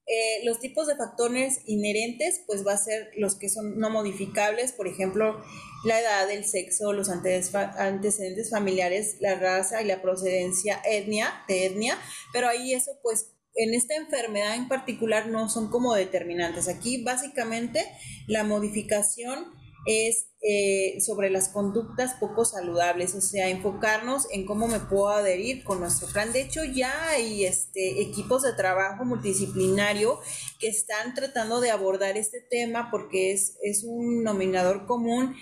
Eh, 0.07 0.45
los 0.45 0.59
tipos 0.59 0.89
de 0.89 0.97
factores 0.97 1.61
inherentes, 1.67 2.43
pues 2.47 2.67
va 2.67 2.73
a 2.73 2.79
ser 2.79 3.11
los 3.17 3.37
que 3.37 3.49
son 3.49 3.79
no 3.79 3.91
modificables, 3.91 4.73
por 4.73 4.89
ejemplo, 4.89 5.41
la 5.85 6.01
edad, 6.01 6.29
el 6.31 6.45
sexo, 6.45 6.93
los 6.93 7.09
antecedentes 7.09 8.51
familiares, 8.51 9.19
la 9.21 9.37
raza 9.37 9.83
y 9.83 9.87
la 9.87 10.03
procedencia 10.03 10.81
etnia, 10.85 11.45
de 11.47 11.67
etnia, 11.67 11.97
pero 12.33 12.49
ahí 12.49 12.75
eso 12.75 12.91
pues 13.05 13.35
en 13.55 13.75
esta 13.75 13.95
enfermedad 13.95 14.57
en 14.57 14.69
particular 14.69 15.29
no 15.29 15.49
son 15.49 15.71
como 15.71 15.95
determinantes. 15.95 16.67
Aquí 16.69 17.05
básicamente 17.05 17.85
la 18.27 18.43
modificación 18.43 19.60
es 19.87 20.27
eh, 20.43 20.99
sobre 21.01 21.29
las 21.29 21.51
conductas 21.51 22.15
poco 22.15 22.47
saludables, 22.47 23.15
o 23.15 23.21
sea, 23.21 23.51
enfocarnos 23.51 24.27
en 24.31 24.47
cómo 24.47 24.69
me 24.69 24.81
puedo 24.81 25.11
adherir 25.11 25.63
con 25.65 25.81
nuestro 25.81 26.09
plan. 26.09 26.33
De 26.33 26.41
hecho, 26.41 26.65
ya 26.65 27.11
hay 27.11 27.45
este, 27.45 28.01
equipos 28.01 28.43
de 28.43 28.55
trabajo 28.55 29.05
multidisciplinario 29.05 30.19
que 30.59 30.69
están 30.69 31.15
tratando 31.15 31.61
de 31.61 31.71
abordar 31.71 32.17
este 32.17 32.41
tema 32.41 32.89
porque 32.91 33.33
es, 33.33 33.59
es 33.63 33.85
un 33.85 34.23
nominador 34.23 34.87
común 34.87 35.37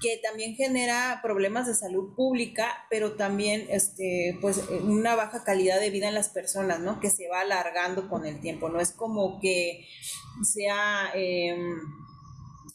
que 0.00 0.18
también 0.22 0.54
genera 0.54 1.20
problemas 1.22 1.66
de 1.66 1.74
salud 1.74 2.14
pública, 2.14 2.86
pero 2.88 3.16
también 3.16 3.66
este, 3.68 4.38
pues, 4.40 4.62
una 4.82 5.14
baja 5.14 5.44
calidad 5.44 5.78
de 5.78 5.90
vida 5.90 6.08
en 6.08 6.14
las 6.14 6.30
personas, 6.30 6.80
¿no? 6.80 7.00
Que 7.00 7.10
se 7.10 7.28
va 7.28 7.40
alargando 7.40 8.08
con 8.08 8.24
el 8.24 8.40
tiempo. 8.40 8.68
No 8.68 8.80
es 8.80 8.92
como 8.92 9.40
que 9.40 9.86
sea, 10.42 11.10
eh, 11.14 11.54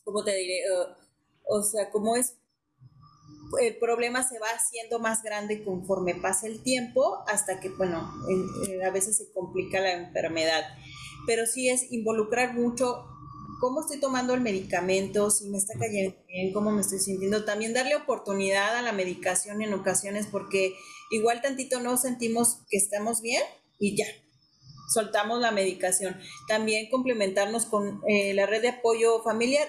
¿cómo 0.04 0.24
te 0.24 0.36
diré? 0.36 0.62
O 1.46 1.62
sea, 1.64 1.90
como 1.90 2.16
es, 2.16 2.38
el 3.62 3.78
problema 3.78 4.24
se 4.28 4.40
va 4.40 4.48
haciendo 4.48 5.00
más 5.00 5.22
grande 5.22 5.64
conforme 5.64 6.16
pasa 6.16 6.48
el 6.48 6.62
tiempo 6.64 7.20
hasta 7.28 7.60
que, 7.60 7.70
bueno, 7.70 8.12
a 8.86 8.90
veces 8.90 9.18
se 9.18 9.32
complica 9.32 9.80
la 9.80 9.94
enfermedad. 9.94 10.64
Pero 11.28 11.46
sí 11.46 11.70
es 11.70 11.92
involucrar 11.92 12.54
mucho 12.54 13.06
cómo 13.60 13.82
estoy 13.82 14.00
tomando 14.00 14.34
el 14.34 14.42
medicamento, 14.42 15.30
si 15.30 15.50
me 15.50 15.58
está 15.58 15.78
cayendo 15.80 16.18
bien, 16.28 16.52
cómo 16.52 16.72
me 16.72 16.82
estoy 16.82 17.00
sintiendo. 17.00 17.46
También 17.46 17.74
darle 17.74 17.96
oportunidad 17.96 18.76
a 18.76 18.82
la 18.82 18.92
medicación 18.92 19.62
en 19.62 19.74
ocasiones 19.74 20.28
porque 20.30 20.76
igual 21.12 21.42
tantito 21.42 21.80
no 21.80 21.96
sentimos 21.98 22.60
que 22.70 22.78
estamos 22.78 23.22
bien 23.22 23.42
y 23.80 23.96
ya, 23.96 24.06
soltamos 24.94 25.40
la 25.40 25.52
medicación. 25.52 26.20
También 26.48 26.90
complementarnos 26.90 27.66
con 27.66 28.02
eh, 28.08 28.34
la 28.34 28.46
red 28.46 28.62
de 28.62 28.70
apoyo 28.70 29.22
familiar 29.24 29.68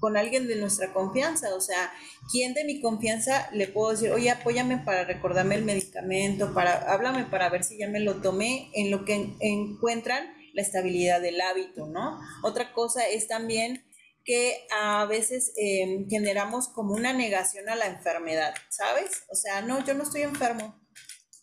con 0.00 0.16
alguien 0.16 0.46
de 0.46 0.56
nuestra 0.56 0.92
confianza, 0.92 1.54
o 1.54 1.60
sea, 1.60 1.92
¿quién 2.30 2.54
de 2.54 2.64
mi 2.64 2.80
confianza 2.80 3.48
le 3.52 3.68
puedo 3.68 3.90
decir, 3.90 4.10
oye, 4.10 4.30
apóyame 4.30 4.78
para 4.78 5.04
recordarme 5.04 5.54
el 5.54 5.64
medicamento, 5.64 6.52
para, 6.52 6.92
háblame 6.92 7.24
para 7.24 7.48
ver 7.48 7.64
si 7.64 7.78
ya 7.78 7.88
me 7.88 8.00
lo 8.00 8.20
tomé, 8.20 8.70
en 8.74 8.90
lo 8.90 9.04
que 9.04 9.34
encuentran 9.40 10.34
la 10.52 10.62
estabilidad 10.62 11.20
del 11.20 11.40
hábito, 11.40 11.86
¿no? 11.86 12.18
Otra 12.42 12.72
cosa 12.72 13.06
es 13.06 13.28
también 13.28 13.84
que 14.24 14.66
a 14.76 15.06
veces 15.06 15.52
em, 15.56 16.08
generamos 16.08 16.68
como 16.68 16.94
una 16.94 17.12
negación 17.12 17.68
a 17.68 17.76
la 17.76 17.86
enfermedad, 17.86 18.54
¿sabes? 18.70 19.22
O 19.30 19.36
sea, 19.36 19.62
no, 19.62 19.84
yo 19.84 19.94
no 19.94 20.02
estoy 20.02 20.22
enfermo, 20.22 20.80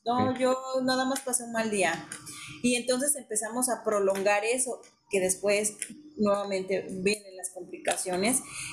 no, 0.06 0.38
yo 0.38 0.58
nada 0.84 1.06
más 1.06 1.22
pasé 1.22 1.44
un 1.44 1.54
mal 1.54 1.72
día. 1.72 2.08
Y 2.62 2.76
entonces 2.76 3.16
empezamos 3.16 3.70
a 3.70 3.84
prolongar 3.84 4.44
eso, 4.44 4.82
que 5.10 5.20
después 5.20 5.78
nuevamente 6.18 6.86
vienen 6.90 7.33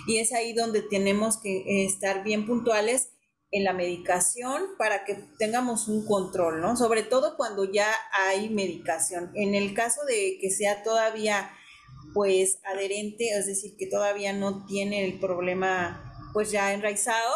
y 0.07 0.19
es 0.19 0.33
ahí 0.33 0.53
donde 0.53 0.83
tenemos 0.83 1.39
que 1.39 1.85
estar 1.85 2.23
bien 2.23 2.47
puntuales 2.47 3.11
en 3.53 3.65
la 3.65 3.73
medicación 3.73 4.63
para 4.79 5.05
que 5.05 5.17
tengamos 5.39 5.89
un 5.89 6.07
control. 6.07 6.77
Sobre 6.77 7.03
todo 7.03 7.37
cuando 7.37 7.71
ya 7.71 7.89
hay 8.13 8.49
medicación. 8.49 9.33
En 9.35 9.55
el 9.55 9.75
caso 9.75 10.05
de 10.07 10.39
que 10.41 10.51
sea 10.51 10.83
todavía 10.83 11.51
pues 12.15 12.59
adherente, 12.65 13.31
es 13.31 13.47
decir, 13.47 13.77
que 13.77 13.87
todavía 13.87 14.33
no 14.33 14.67
tiene 14.67 15.05
el 15.05 15.19
problema 15.21 16.07
pues 16.33 16.51
ya 16.51 16.73
enraizado, 16.73 17.35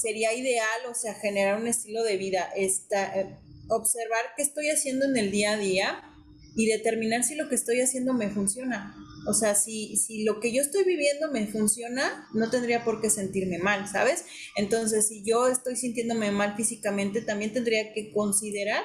sería 0.00 0.32
ideal, 0.34 0.86
o 0.90 0.94
sea, 0.94 1.14
generar 1.14 1.60
un 1.60 1.66
estilo 1.66 2.02
de 2.02 2.16
vida, 2.16 2.50
esta, 2.56 3.18
eh, 3.18 3.36
observar 3.68 4.20
qué 4.36 4.42
estoy 4.42 4.70
haciendo 4.70 5.06
en 5.06 5.16
el 5.16 5.30
día 5.30 5.52
a 5.52 5.56
día 5.56 6.02
y 6.56 6.66
determinar 6.66 7.24
si 7.24 7.34
lo 7.34 7.48
que 7.48 7.54
estoy 7.54 7.80
haciendo 7.80 8.14
me 8.14 8.28
funciona. 8.30 8.94
O 9.26 9.34
sea, 9.34 9.54
si, 9.54 9.96
si 9.96 10.24
lo 10.24 10.40
que 10.40 10.52
yo 10.52 10.62
estoy 10.62 10.84
viviendo 10.84 11.30
me 11.30 11.46
funciona, 11.46 12.28
no 12.32 12.50
tendría 12.50 12.84
por 12.84 13.00
qué 13.00 13.10
sentirme 13.10 13.58
mal, 13.58 13.88
¿sabes? 13.88 14.24
Entonces, 14.56 15.08
si 15.08 15.22
yo 15.24 15.48
estoy 15.48 15.76
sintiéndome 15.76 16.30
mal 16.30 16.56
físicamente, 16.56 17.20
también 17.20 17.52
tendría 17.52 17.92
que 17.92 18.12
considerar 18.12 18.82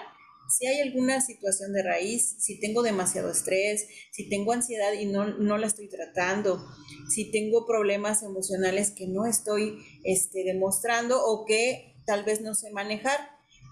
si 0.50 0.68
hay 0.68 0.82
alguna 0.82 1.22
situación 1.22 1.74
de 1.74 1.84
raíz, 1.84 2.36
si 2.40 2.60
tengo 2.60 2.84
demasiado 2.84 3.32
estrés, 3.32 3.88
si 4.12 4.30
tengo 4.30 4.52
ansiedad 4.52 4.94
y 4.94 5.06
no, 5.06 5.26
no 5.26 5.58
la 5.58 5.68
estoy 5.68 5.90
tratando, 5.90 6.68
si 7.10 7.32
tengo 7.32 7.66
problemas 7.66 8.24
emocionales 8.24 8.92
que 8.92 9.08
no 9.08 9.26
estoy 9.26 9.80
este, 10.04 10.44
demostrando 10.44 11.24
o 11.26 11.46
que 11.46 11.96
tal 12.06 12.24
vez 12.24 12.42
no 12.42 12.54
sé 12.54 12.72
manejar. 12.72 13.20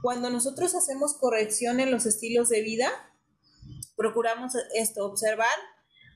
Cuando 0.01 0.29
nosotros 0.29 0.73
hacemos 0.73 1.13
corrección 1.13 1.79
en 1.79 1.91
los 1.91 2.05
estilos 2.05 2.49
de 2.49 2.61
vida, 2.61 2.89
procuramos 3.95 4.53
esto, 4.75 5.05
observar 5.05 5.53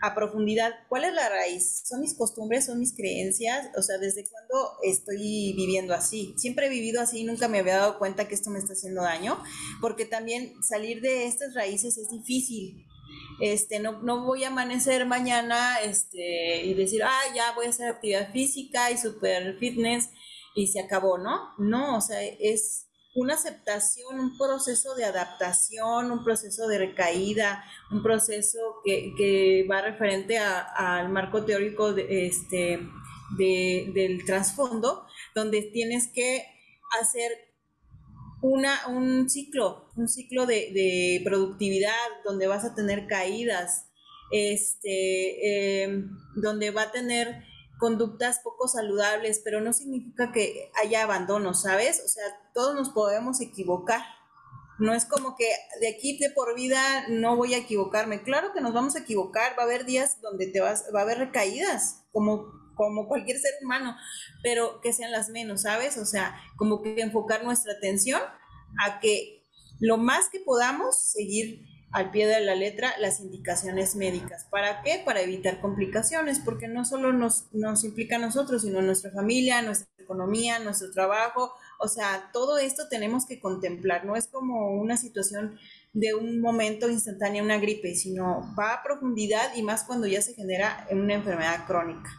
a 0.01 0.13
profundidad 0.13 0.73
cuál 0.89 1.05
es 1.05 1.13
la 1.13 1.29
raíz, 1.29 1.83
son 1.85 2.01
mis 2.01 2.13
costumbres, 2.13 2.65
son 2.65 2.79
mis 2.79 2.95
creencias, 2.95 3.69
o 3.77 3.81
sea, 3.81 3.97
desde 3.97 4.25
cuándo 4.29 4.77
estoy 4.83 5.53
viviendo 5.55 5.93
así. 5.93 6.33
Siempre 6.37 6.67
he 6.67 6.69
vivido 6.69 7.01
así, 7.01 7.23
nunca 7.23 7.47
me 7.47 7.59
había 7.59 7.77
dado 7.77 7.97
cuenta 7.97 8.27
que 8.27 8.35
esto 8.35 8.49
me 8.49 8.59
está 8.59 8.73
haciendo 8.73 9.01
daño, 9.01 9.41
porque 9.81 10.05
también 10.05 10.53
salir 10.63 11.01
de 11.01 11.25
estas 11.25 11.53
raíces 11.53 11.97
es 11.97 12.09
difícil. 12.09 12.85
Este, 13.39 13.79
no, 13.79 14.01
no 14.01 14.25
voy 14.25 14.43
a 14.43 14.47
amanecer 14.47 15.05
mañana 15.05 15.79
este, 15.79 16.65
y 16.65 16.73
decir, 16.73 17.03
ah, 17.03 17.21
ya 17.35 17.53
voy 17.53 17.65
a 17.65 17.69
hacer 17.69 17.87
actividad 17.87 18.31
física 18.31 18.91
y 18.91 18.97
super 18.97 19.57
fitness 19.57 20.09
y 20.55 20.67
se 20.67 20.79
acabó, 20.79 21.17
¿no? 21.17 21.49
No, 21.57 21.97
o 21.97 22.01
sea, 22.01 22.23
es, 22.23 22.87
una 23.15 23.35
aceptación, 23.35 24.19
un 24.19 24.37
proceso 24.37 24.93
de 24.93 25.05
adaptación, 25.05 26.11
un 26.11 26.23
proceso 26.23 26.67
de 26.67 26.77
recaída, 26.77 27.63
un 27.89 28.03
proceso 28.03 28.59
que, 28.83 29.65
va 29.71 29.81
referente 29.81 30.37
al 30.37 31.09
marco 31.09 31.45
teórico 31.45 31.93
de, 31.93 32.27
este, 32.27 32.79
del 33.37 34.25
trasfondo, 34.25 35.07
donde 35.33 35.61
tienes 35.61 36.09
que 36.13 36.45
hacer 36.99 37.31
una, 38.41 38.87
un 38.87 39.29
ciclo, 39.29 39.89
un 39.95 40.09
ciclo 40.09 40.45
de, 40.45 41.21
productividad, 41.23 41.93
donde 42.25 42.47
vas 42.47 42.65
a 42.65 42.75
tener 42.75 43.07
caídas, 43.07 43.89
este, 44.31 45.83
em, 45.83 46.09
donde 46.35 46.71
va 46.71 46.83
a 46.83 46.91
tener 46.91 47.45
conductas 47.85 48.39
poco 48.39 48.67
saludables, 48.67 49.41
pero 49.43 49.61
no 49.61 49.71
significa 49.71 50.31
que 50.31 50.71
haya 50.81 51.03
abandono, 51.03 51.53
¿sabes? 51.53 52.01
O 52.03 52.07
sea, 52.07 52.23
todos 52.51 52.73
nos 52.73 52.89
podemos 52.89 53.41
equivocar. 53.41 54.01
No 54.79 54.95
es 54.95 55.05
como 55.05 55.35
que 55.35 55.47
de 55.81 55.89
aquí 55.89 56.17
de 56.17 56.31
por 56.31 56.55
vida 56.55 56.81
no 57.09 57.35
voy 57.35 57.53
a 57.53 57.59
equivocarme. 57.59 58.23
Claro 58.23 58.53
que 58.53 58.61
nos 58.61 58.73
vamos 58.73 58.95
a 58.95 59.01
equivocar, 59.01 59.55
va 59.55 59.61
a 59.61 59.65
haber 59.65 59.85
días 59.85 60.19
donde 60.19 60.47
te 60.47 60.61
vas, 60.61 60.85
va 60.95 61.01
a 61.01 61.03
haber 61.03 61.19
recaídas, 61.19 62.07
como, 62.11 62.47
como 62.73 63.07
cualquier 63.07 63.37
ser 63.37 63.53
humano, 63.61 63.95
pero 64.41 64.81
que 64.81 64.91
sean 64.91 65.11
las 65.11 65.29
menos, 65.29 65.61
¿sabes? 65.61 65.99
O 65.99 66.05
sea, 66.05 66.35
como 66.57 66.81
que 66.81 66.99
enfocar 67.01 67.43
nuestra 67.43 67.73
atención 67.73 68.19
a 68.83 68.99
que 68.99 69.43
lo 69.79 69.97
más 69.97 70.29
que 70.29 70.39
podamos 70.39 70.99
seguir 70.99 71.61
al 71.91 72.11
pie 72.11 72.27
de 72.27 72.41
la 72.41 72.55
letra 72.55 72.93
las 72.99 73.19
indicaciones 73.19 73.95
médicas. 73.95 74.45
¿Para 74.51 74.81
qué? 74.81 75.01
Para 75.05 75.21
evitar 75.21 75.61
complicaciones, 75.61 76.39
porque 76.39 76.67
no 76.67 76.85
solo 76.85 77.13
nos, 77.13 77.47
nos 77.53 77.83
implica 77.83 78.17
a 78.17 78.19
nosotros, 78.19 78.63
sino 78.63 78.79
a 78.79 78.81
nuestra 78.81 79.11
familia, 79.11 79.61
nuestra 79.61 79.87
economía, 79.97 80.59
nuestro 80.59 80.91
trabajo. 80.91 81.53
O 81.79 81.87
sea, 81.87 82.29
todo 82.33 82.57
esto 82.57 82.83
tenemos 82.89 83.25
que 83.25 83.39
contemplar. 83.39 84.05
No 84.05 84.15
es 84.15 84.27
como 84.27 84.79
una 84.79 84.97
situación 84.97 85.57
de 85.93 86.13
un 86.13 86.41
momento 86.41 86.89
instantáneo, 86.89 87.43
una 87.43 87.57
gripe, 87.57 87.95
sino 87.95 88.41
va 88.59 88.73
a 88.73 88.83
profundidad 88.83 89.55
y 89.55 89.63
más 89.63 89.83
cuando 89.83 90.07
ya 90.07 90.21
se 90.21 90.33
genera 90.33 90.85
una 90.91 91.13
enfermedad 91.13 91.65
crónica. 91.65 92.09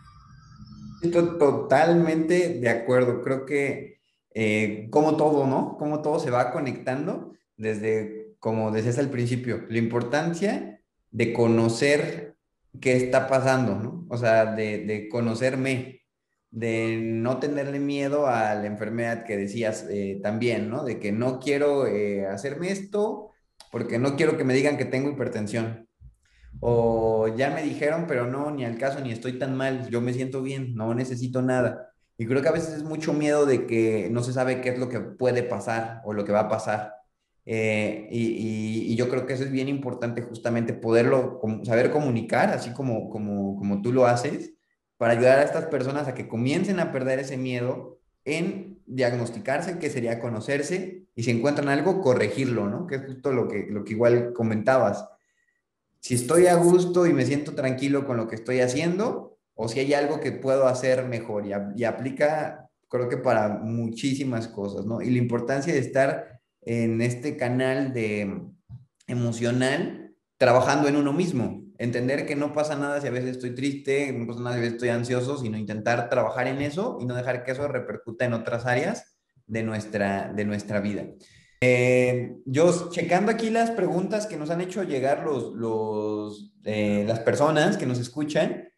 Estoy 1.03 1.39
totalmente 1.39 2.59
de 2.61 2.69
acuerdo. 2.71 3.23
Creo 3.23 3.45
que 3.45 4.01
eh, 4.39 4.89
como 4.91 5.17
todo, 5.17 5.47
¿no? 5.47 5.77
Como 5.79 6.03
todo 6.03 6.19
se 6.19 6.31
va 6.31 6.53
conectando 6.53 7.33
desde 7.57 8.26
como 8.47 8.71
decías 8.71 8.97
al 8.99 9.11
principio, 9.11 9.65
la 9.69 9.79
importancia 9.79 10.81
de 11.11 11.33
conocer 11.33 12.37
qué 12.81 12.95
está 12.95 13.27
pasando, 13.27 13.75
¿no? 13.75 14.07
O 14.09 14.17
sea, 14.17 14.55
de, 14.55 15.09
conocerme, 15.11 16.03
de 16.53 16.97
no 17.03 17.41
tenerle 17.41 17.81
miedo 17.81 18.29
a 18.29 18.55
la 18.55 18.67
enfermedad 18.67 19.25
que 19.25 19.37
decías 19.37 19.85
eh, 19.91 20.21
también, 20.23 20.71
¿no? 20.71 20.85
De 20.85 21.01
que 21.01 21.11
no 21.11 21.41
quiero 21.41 21.89
eh, 21.89 22.25
hacerme 22.29 22.71
esto 22.71 23.33
porque 23.73 23.99
no 23.99 24.15
quiero 24.15 24.37
que 24.37 24.45
me 24.45 24.55
digan 24.55 24.77
que 24.77 24.85
tengo 24.85 25.11
hipertensión. 25.11 25.89
O 26.61 27.27
ya 27.37 27.51
me 27.51 27.65
dijeron, 27.65 28.05
pero 28.07 28.29
no, 28.29 28.53
ni 28.53 28.65
al 28.65 28.79
caso, 28.79 29.01
ni 29.01 29.11
estoy 29.11 29.41
tan 29.41 29.57
mal, 29.57 29.91
yo 29.91 30.01
me 30.01 30.15
siento 30.15 30.41
bien, 30.41 30.77
no 30.77 30.95
necesito 30.95 31.43
nada. 31.43 31.91
Y 32.17 32.27
creo 32.27 32.43
que 32.43 32.49
a 32.49 32.53
veces 32.53 32.75
es 32.75 32.85
mucho 32.85 33.13
miedo 33.13 33.45
de 33.45 33.67
que 33.67 34.09
no 34.13 34.23
se 34.23 34.33
sabe 34.33 34.61
qué 34.61 34.69
es 34.69 34.79
lo 34.79 34.89
que 34.89 35.01
puede 35.01 35.43
pasar 35.43 36.01
o 36.05 36.13
lo 36.13 36.25
que 36.25 36.31
va 36.31 36.43
a 36.43 36.49
pasar. 36.49 36.97
Eh, 37.49 38.09
y, 38.11 38.97
yo 38.97 39.09
creo 39.09 39.25
que 39.25 39.35
eso 39.35 39.45
es 39.45 39.53
bien 39.53 39.69
importante 39.69 40.23
justamente 40.23 40.73
poderlo, 40.73 41.41
saber 41.65 41.91
comunicar, 41.91 42.51
así 42.51 42.73
como, 42.73 43.09
como, 43.09 43.57
como 43.57 43.83
tú 43.83 43.93
lo 43.93 44.07
haces, 44.07 44.55
para 44.97 45.13
ayudar 45.13 45.39
a 45.39 45.45
estas 45.45 45.67
personas 45.67 46.09
a 46.09 46.15
que 46.15 46.29
comiencen 46.29 46.81
a 46.81 46.93
perder 46.93 47.21
ese 47.21 47.37
miedo 47.37 48.01
en 48.25 48.81
diagnosticarse, 48.87 49.79
que 49.79 49.91
sería 49.91 50.19
conocerse, 50.19 51.05
y 51.15 51.23
si 51.23 51.31
encuentran 51.31 51.69
algo, 51.69 52.01
corregirlo, 52.01 52.69
¿no? 52.69 52.87
Que 52.87 52.97
es 52.97 53.07
justo 53.07 53.33
lo 53.33 53.49
que, 53.49 53.67
lo 53.71 53.85
que 53.85 53.93
igual 53.93 54.33
comentabas. 54.33 55.09
Si 56.01 56.15
estoy 56.15 56.47
a 56.47 56.55
gusto 56.55 57.07
y 57.07 57.13
me 57.13 57.27
siento 57.27 57.55
tranquilo 57.55 58.07
con 58.07 58.17
lo 58.17 58.27
que 58.29 58.35
estoy 58.35 58.61
haciendo, 58.61 59.39
o 59.55 59.69
si 59.69 59.81
hay 59.81 59.95
algo 59.95 60.21
que 60.21 60.33
puedo 60.33 60.67
hacer 60.67 61.05
mejor, 61.05 61.47
y, 61.47 61.53
y 61.77 61.85
aplica, 61.85 62.71
creo 62.89 63.09
que 63.09 63.19
para 63.19 63.49
muchísimas 63.49 64.49
cosas, 64.49 64.85
¿no? 64.87 65.01
Y 65.03 65.11
la 65.11 65.19
importancia 65.19 65.73
de 65.73 65.79
estar 65.79 66.36
en 66.67 67.01
este 67.01 67.37
canal 67.37 67.95
de 67.95 68.43
emocional 69.07 70.15
trabajando 70.37 70.89
en 70.89 70.97
uno 70.97 71.13
mismo. 71.13 71.63
Entender 71.79 72.27
que 72.27 72.37
no 72.37 72.53
pasa 72.53 72.77
nada 72.77 73.01
si 73.01 73.07
a 73.07 73.11
veces 73.11 73.31
estoy 73.33 73.55
triste, 73.55 74.13
no 74.13 74.27
pasa 74.27 74.41
nada 74.41 74.53
si 74.53 74.59
a 74.59 74.61
veces 74.63 74.75
estoy 74.75 74.89
ansioso, 74.91 75.39
sino 75.39 75.57
intentar 75.57 76.09
trabajar 76.11 76.49
en 76.49 76.61
eso 76.61 76.99
y 77.01 77.07
no 77.07 77.15
dejar 77.15 77.45
que 77.45 77.53
eso 77.53 77.69
repercuta 77.69 78.25
en 78.25 78.33
otras 78.33 78.67
áreas 78.67 79.19
de 79.47 79.63
nuestra, 79.63 80.33
de 80.35 80.45
nuestra 80.45 80.81
vida. 80.81 81.07
Eh, 81.61 82.37
yo, 82.45 82.91
checando 82.91 83.31
aquí 83.31 83.51
las 83.51 83.71
preguntas 83.71 84.27
que 84.27 84.37
nos 84.37 84.51
han 84.51 84.61
hecho 84.61 84.83
llegar 84.83 85.25
los, 85.25 85.55
los, 85.55 86.55
eh, 86.65 87.05
las 87.07 87.21
personas 87.21 87.77
que 87.77 87.87
nos 87.87 87.99
escuchan, 87.99 88.69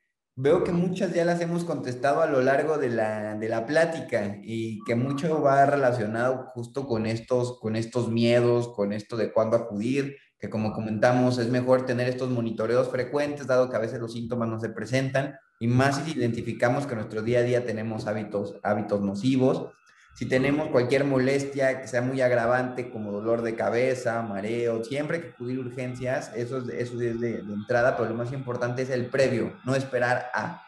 veo 0.40 0.62
que 0.62 0.70
muchas 0.70 1.12
ya 1.12 1.24
las 1.24 1.40
hemos 1.40 1.64
contestado 1.64 2.22
a 2.22 2.26
lo 2.26 2.40
largo 2.40 2.78
de 2.78 2.90
la, 2.90 3.34
de 3.34 3.48
la 3.48 3.66
plática 3.66 4.38
y 4.44 4.78
que 4.84 4.94
mucho 4.94 5.42
va 5.42 5.66
relacionado 5.66 6.52
justo 6.54 6.86
con 6.86 7.06
estos, 7.06 7.58
con 7.58 7.74
estos 7.74 8.08
miedos, 8.08 8.68
con 8.68 8.92
esto 8.92 9.16
de 9.16 9.32
cuándo 9.32 9.56
acudir, 9.56 10.16
que 10.38 10.48
como 10.48 10.72
comentamos 10.72 11.38
es 11.38 11.48
mejor 11.48 11.86
tener 11.86 12.08
estos 12.08 12.30
monitoreos 12.30 12.88
frecuentes, 12.88 13.48
dado 13.48 13.68
que 13.68 13.74
a 13.74 13.80
veces 13.80 13.98
los 13.98 14.12
síntomas 14.12 14.48
no 14.48 14.60
se 14.60 14.68
presentan, 14.68 15.34
y 15.58 15.66
más 15.66 15.96
si 15.96 16.12
identificamos 16.12 16.86
que 16.86 16.92
en 16.92 16.98
nuestro 16.98 17.22
día 17.22 17.40
a 17.40 17.42
día 17.42 17.64
tenemos 17.64 18.06
hábitos, 18.06 18.60
hábitos 18.62 19.00
nocivos 19.00 19.72
si 20.18 20.26
tenemos 20.26 20.70
cualquier 20.70 21.04
molestia 21.04 21.80
que 21.80 21.86
sea 21.86 22.02
muy 22.02 22.20
agravante, 22.20 22.90
como 22.90 23.12
dolor 23.12 23.42
de 23.42 23.54
cabeza, 23.54 24.20
mareo, 24.20 24.82
siempre 24.82 25.18
hay 25.18 25.22
que 25.22 25.28
acudir 25.28 25.58
a 25.58 25.60
urgencias, 25.60 26.32
eso 26.34 26.58
es, 26.58 26.68
eso 26.70 27.00
es 27.00 27.20
de, 27.20 27.38
entrada, 27.38 27.96
pero 27.96 28.08
lo 28.08 28.16
más 28.16 28.32
importante 28.32 28.82
es 28.82 28.90
el 28.90 29.06
previo, 29.06 29.52
no 29.64 29.76
esperar 29.76 30.28
a. 30.34 30.64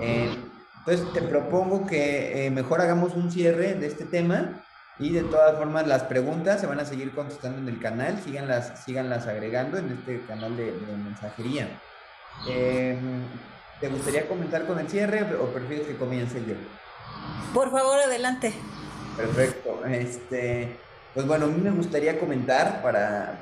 Eh, 0.00 0.34
entonces, 0.78 1.12
te 1.12 1.20
propongo 1.20 1.86
que 1.86 2.46
eh, 2.46 2.50
mejor 2.50 2.80
hagamos 2.80 3.14
un 3.16 3.30
cierre 3.30 3.74
de 3.74 3.86
este 3.86 4.06
tema 4.06 4.64
y 4.98 5.10
de 5.10 5.24
todas 5.24 5.58
formas 5.58 5.86
las 5.86 6.04
preguntas 6.04 6.58
se 6.58 6.66
van 6.66 6.80
a 6.80 6.86
seguir 6.86 7.10
contestando 7.10 7.58
en 7.58 7.68
el 7.68 7.78
canal, 7.80 8.18
síganlas, 8.24 8.82
síganlas 8.82 9.26
agregando 9.26 9.76
en 9.76 9.90
este 9.90 10.22
canal 10.22 10.56
de, 10.56 10.72
mensajería. 11.04 11.68
Eh, 12.48 12.98
¿Te 13.78 13.88
gustaría 13.88 14.26
comentar 14.26 14.64
con 14.64 14.78
el 14.78 14.88
cierre 14.88 15.26
o 15.34 15.52
prefieres 15.52 15.86
que 15.86 15.96
comience 15.98 16.42
yo? 16.46 16.54
Por 17.54 17.70
favor, 17.70 17.98
adelante. 17.98 18.52
Perfecto. 19.16 19.84
Este, 19.86 20.76
pues 21.14 21.26
bueno, 21.26 21.46
a 21.46 21.48
mí 21.48 21.60
me 21.60 21.70
gustaría 21.70 22.18
comentar 22.18 22.80
para, 22.82 23.38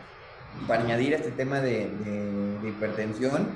para 0.66 0.82
añadir 0.82 1.12
este 1.12 1.30
tema 1.30 1.60
de, 1.60 1.90
hipertensión, 2.64 3.48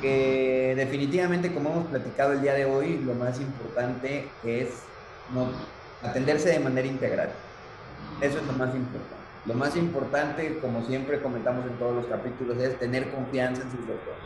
que 0.00 0.74
definitivamente, 0.76 1.52
como 1.52 1.70
hemos 1.70 1.86
platicado 1.86 2.32
el 2.32 2.42
día 2.42 2.54
de 2.54 2.66
hoy, 2.66 2.98
lo 2.98 3.14
más 3.14 3.40
importante 3.40 4.28
es 4.44 4.68
no, 5.32 5.48
atenderse 6.02 6.50
de 6.50 6.60
manera 6.60 6.86
integral. 6.86 7.30
Eso 8.20 8.38
es 8.38 8.46
lo 8.46 8.52
más 8.52 8.74
importante. 8.74 9.24
Lo 9.46 9.54
más 9.54 9.76
importante, 9.76 10.58
como 10.58 10.84
siempre 10.86 11.20
comentamos 11.20 11.66
en 11.66 11.76
todos 11.78 11.94
los 11.94 12.06
capítulos, 12.06 12.58
es 12.58 12.78
tener 12.78 13.10
confianza 13.10 13.62
en 13.62 13.70
sus 13.70 13.80
doctores. 13.80 14.22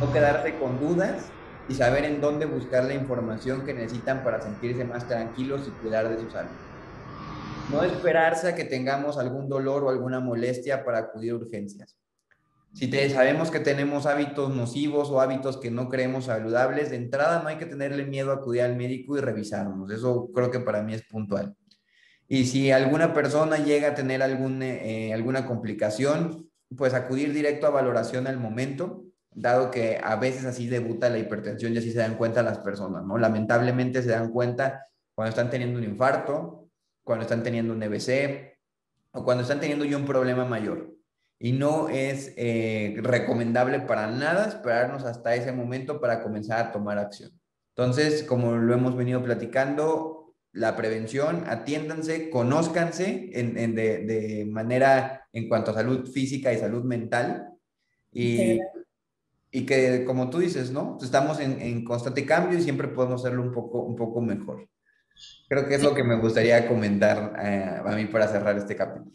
No 0.00 0.12
quedarse 0.12 0.54
con 0.56 0.80
dudas 0.80 1.26
y 1.68 1.74
saber 1.74 2.04
en 2.04 2.20
dónde 2.20 2.46
buscar 2.46 2.84
la 2.84 2.94
información 2.94 3.64
que 3.64 3.74
necesitan 3.74 4.24
para 4.24 4.40
sentirse 4.40 4.84
más 4.84 5.06
tranquilos 5.06 5.62
y 5.68 5.70
cuidar 5.82 6.08
de 6.08 6.18
su 6.18 6.30
salud. 6.30 6.50
No 7.70 7.82
esperarse 7.84 8.48
a 8.48 8.54
que 8.54 8.64
tengamos 8.64 9.18
algún 9.18 9.48
dolor 9.48 9.84
o 9.84 9.90
alguna 9.90 10.20
molestia 10.20 10.84
para 10.84 10.98
acudir 10.98 11.32
a 11.32 11.36
urgencias. 11.36 11.96
Si 12.74 12.88
te, 12.88 13.08
sabemos 13.10 13.50
que 13.50 13.60
tenemos 13.60 14.06
hábitos 14.06 14.54
nocivos 14.54 15.10
o 15.10 15.20
hábitos 15.20 15.58
que 15.58 15.70
no 15.70 15.88
creemos 15.88 16.24
saludables, 16.24 16.90
de 16.90 16.96
entrada 16.96 17.42
no 17.42 17.48
hay 17.48 17.56
que 17.56 17.66
tenerle 17.66 18.04
miedo 18.04 18.32
a 18.32 18.36
acudir 18.36 18.62
al 18.62 18.76
médico 18.76 19.16
y 19.16 19.20
revisarnos. 19.20 19.90
Eso 19.90 20.30
creo 20.34 20.50
que 20.50 20.60
para 20.60 20.82
mí 20.82 20.94
es 20.94 21.02
puntual. 21.02 21.54
Y 22.28 22.46
si 22.46 22.70
alguna 22.70 23.12
persona 23.12 23.58
llega 23.58 23.88
a 23.88 23.94
tener 23.94 24.22
algún, 24.22 24.62
eh, 24.62 25.12
alguna 25.12 25.46
complicación, 25.46 26.50
pues 26.76 26.94
acudir 26.94 27.34
directo 27.34 27.66
a 27.66 27.70
valoración 27.70 28.26
al 28.26 28.38
momento 28.38 29.04
dado 29.34 29.70
que 29.70 30.00
a 30.02 30.16
veces 30.16 30.44
así 30.44 30.68
debuta 30.68 31.08
la 31.08 31.18
hipertensión 31.18 31.72
y 31.72 31.78
así 31.78 31.92
se 31.92 31.98
dan 31.98 32.16
cuenta 32.16 32.42
las 32.42 32.58
personas, 32.58 33.04
¿no? 33.04 33.18
Lamentablemente 33.18 34.02
se 34.02 34.10
dan 34.10 34.30
cuenta 34.30 34.86
cuando 35.14 35.30
están 35.30 35.50
teniendo 35.50 35.78
un 35.78 35.84
infarto, 35.84 36.68
cuando 37.04 37.22
están 37.22 37.42
teniendo 37.42 37.72
un 37.72 37.82
EBC 37.82 38.58
o 39.12 39.24
cuando 39.24 39.42
están 39.42 39.60
teniendo 39.60 39.84
ya 39.84 39.96
un 39.96 40.06
problema 40.06 40.44
mayor. 40.44 40.94
Y 41.38 41.52
no 41.52 41.88
es 41.88 42.34
eh, 42.36 42.94
recomendable 43.02 43.80
para 43.80 44.06
nada 44.06 44.46
esperarnos 44.46 45.04
hasta 45.04 45.34
ese 45.34 45.52
momento 45.52 46.00
para 46.00 46.22
comenzar 46.22 46.60
a 46.60 46.72
tomar 46.72 46.98
acción. 46.98 47.30
Entonces, 47.74 48.22
como 48.22 48.52
lo 48.52 48.74
hemos 48.74 48.96
venido 48.96 49.22
platicando, 49.22 50.34
la 50.52 50.76
prevención, 50.76 51.44
atiéndanse, 51.46 52.28
conózcanse 52.28 53.30
en, 53.32 53.74
de, 53.74 53.98
de, 54.04 54.44
manera 54.44 55.26
en 55.32 55.48
cuanto 55.48 55.70
a 55.70 55.74
salud 55.74 56.06
física 56.10 56.52
y 56.52 56.58
salud 56.58 56.84
mental. 56.84 57.48
Y 58.12 58.60
y 59.54 59.66
que, 59.66 60.04
como 60.06 60.30
tú 60.30 60.38
dices, 60.38 60.70
¿no? 60.70 60.98
Estamos 61.02 61.38
en, 61.38 61.60
en, 61.60 61.84
constante 61.84 62.24
cambio 62.24 62.58
y 62.58 62.62
siempre 62.62 62.88
podemos 62.88 63.20
hacerlo 63.20 63.42
un 63.42 63.52
poco, 63.52 63.82
un 63.82 63.94
poco 63.94 64.22
mejor. 64.22 64.66
Creo 65.46 65.68
que 65.68 65.74
es 65.74 65.82
lo 65.82 65.94
que 65.94 66.02
me 66.02 66.18
gustaría 66.18 66.66
comentar 66.66 67.34
eh, 67.44 67.82
a 67.84 67.94
mí 67.94 68.06
para 68.06 68.28
cerrar 68.28 68.56
este 68.56 68.74
capítulo. 68.74 69.12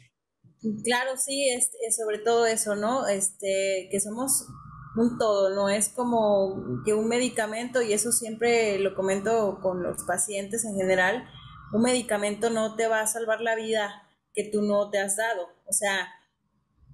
Claro, 0.83 1.17
sí, 1.17 1.49
es, 1.49 1.71
sobre 1.95 2.19
todo 2.19 2.45
eso, 2.45 2.75
¿no? 2.75 3.07
Este, 3.07 3.89
que 3.91 3.99
somos 3.99 4.47
un 4.95 5.17
todo, 5.17 5.55
no 5.55 5.69
es 5.69 5.89
como 5.89 6.83
que 6.85 6.93
un 6.93 7.07
medicamento, 7.07 7.81
y 7.81 7.93
eso 7.93 8.11
siempre 8.11 8.77
lo 8.77 8.93
comento 8.93 9.59
con 9.61 9.81
los 9.81 10.03
pacientes 10.03 10.65
en 10.65 10.75
general, 10.75 11.27
un 11.73 11.81
medicamento 11.81 12.51
no 12.51 12.75
te 12.75 12.87
va 12.87 13.01
a 13.01 13.07
salvar 13.07 13.41
la 13.41 13.55
vida 13.55 14.03
que 14.33 14.43
tú 14.43 14.61
no 14.61 14.91
te 14.91 14.99
has 14.99 15.17
dado. 15.17 15.47
O 15.65 15.73
sea, 15.73 16.07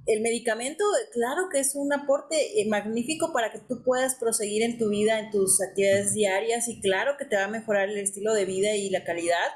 el 0.05 0.21
medicamento, 0.21 0.83
claro 1.13 1.47
que 1.51 1.59
es 1.59 1.75
un 1.75 1.93
aporte 1.93 2.61
eh, 2.61 2.67
magnífico 2.67 3.31
para 3.31 3.51
que 3.51 3.59
tú 3.59 3.83
puedas 3.83 4.15
proseguir 4.15 4.63
en 4.63 4.77
tu 4.77 4.89
vida, 4.89 5.19
en 5.19 5.31
tus 5.31 5.61
actividades 5.61 6.13
diarias 6.13 6.67
y 6.67 6.81
claro 6.81 7.13
que 7.17 7.25
te 7.25 7.37
va 7.37 7.45
a 7.45 7.49
mejorar 7.49 7.89
el 7.89 7.97
estilo 7.97 8.33
de 8.33 8.45
vida 8.45 8.75
y 8.75 8.89
la 8.89 9.05
calidad, 9.05 9.47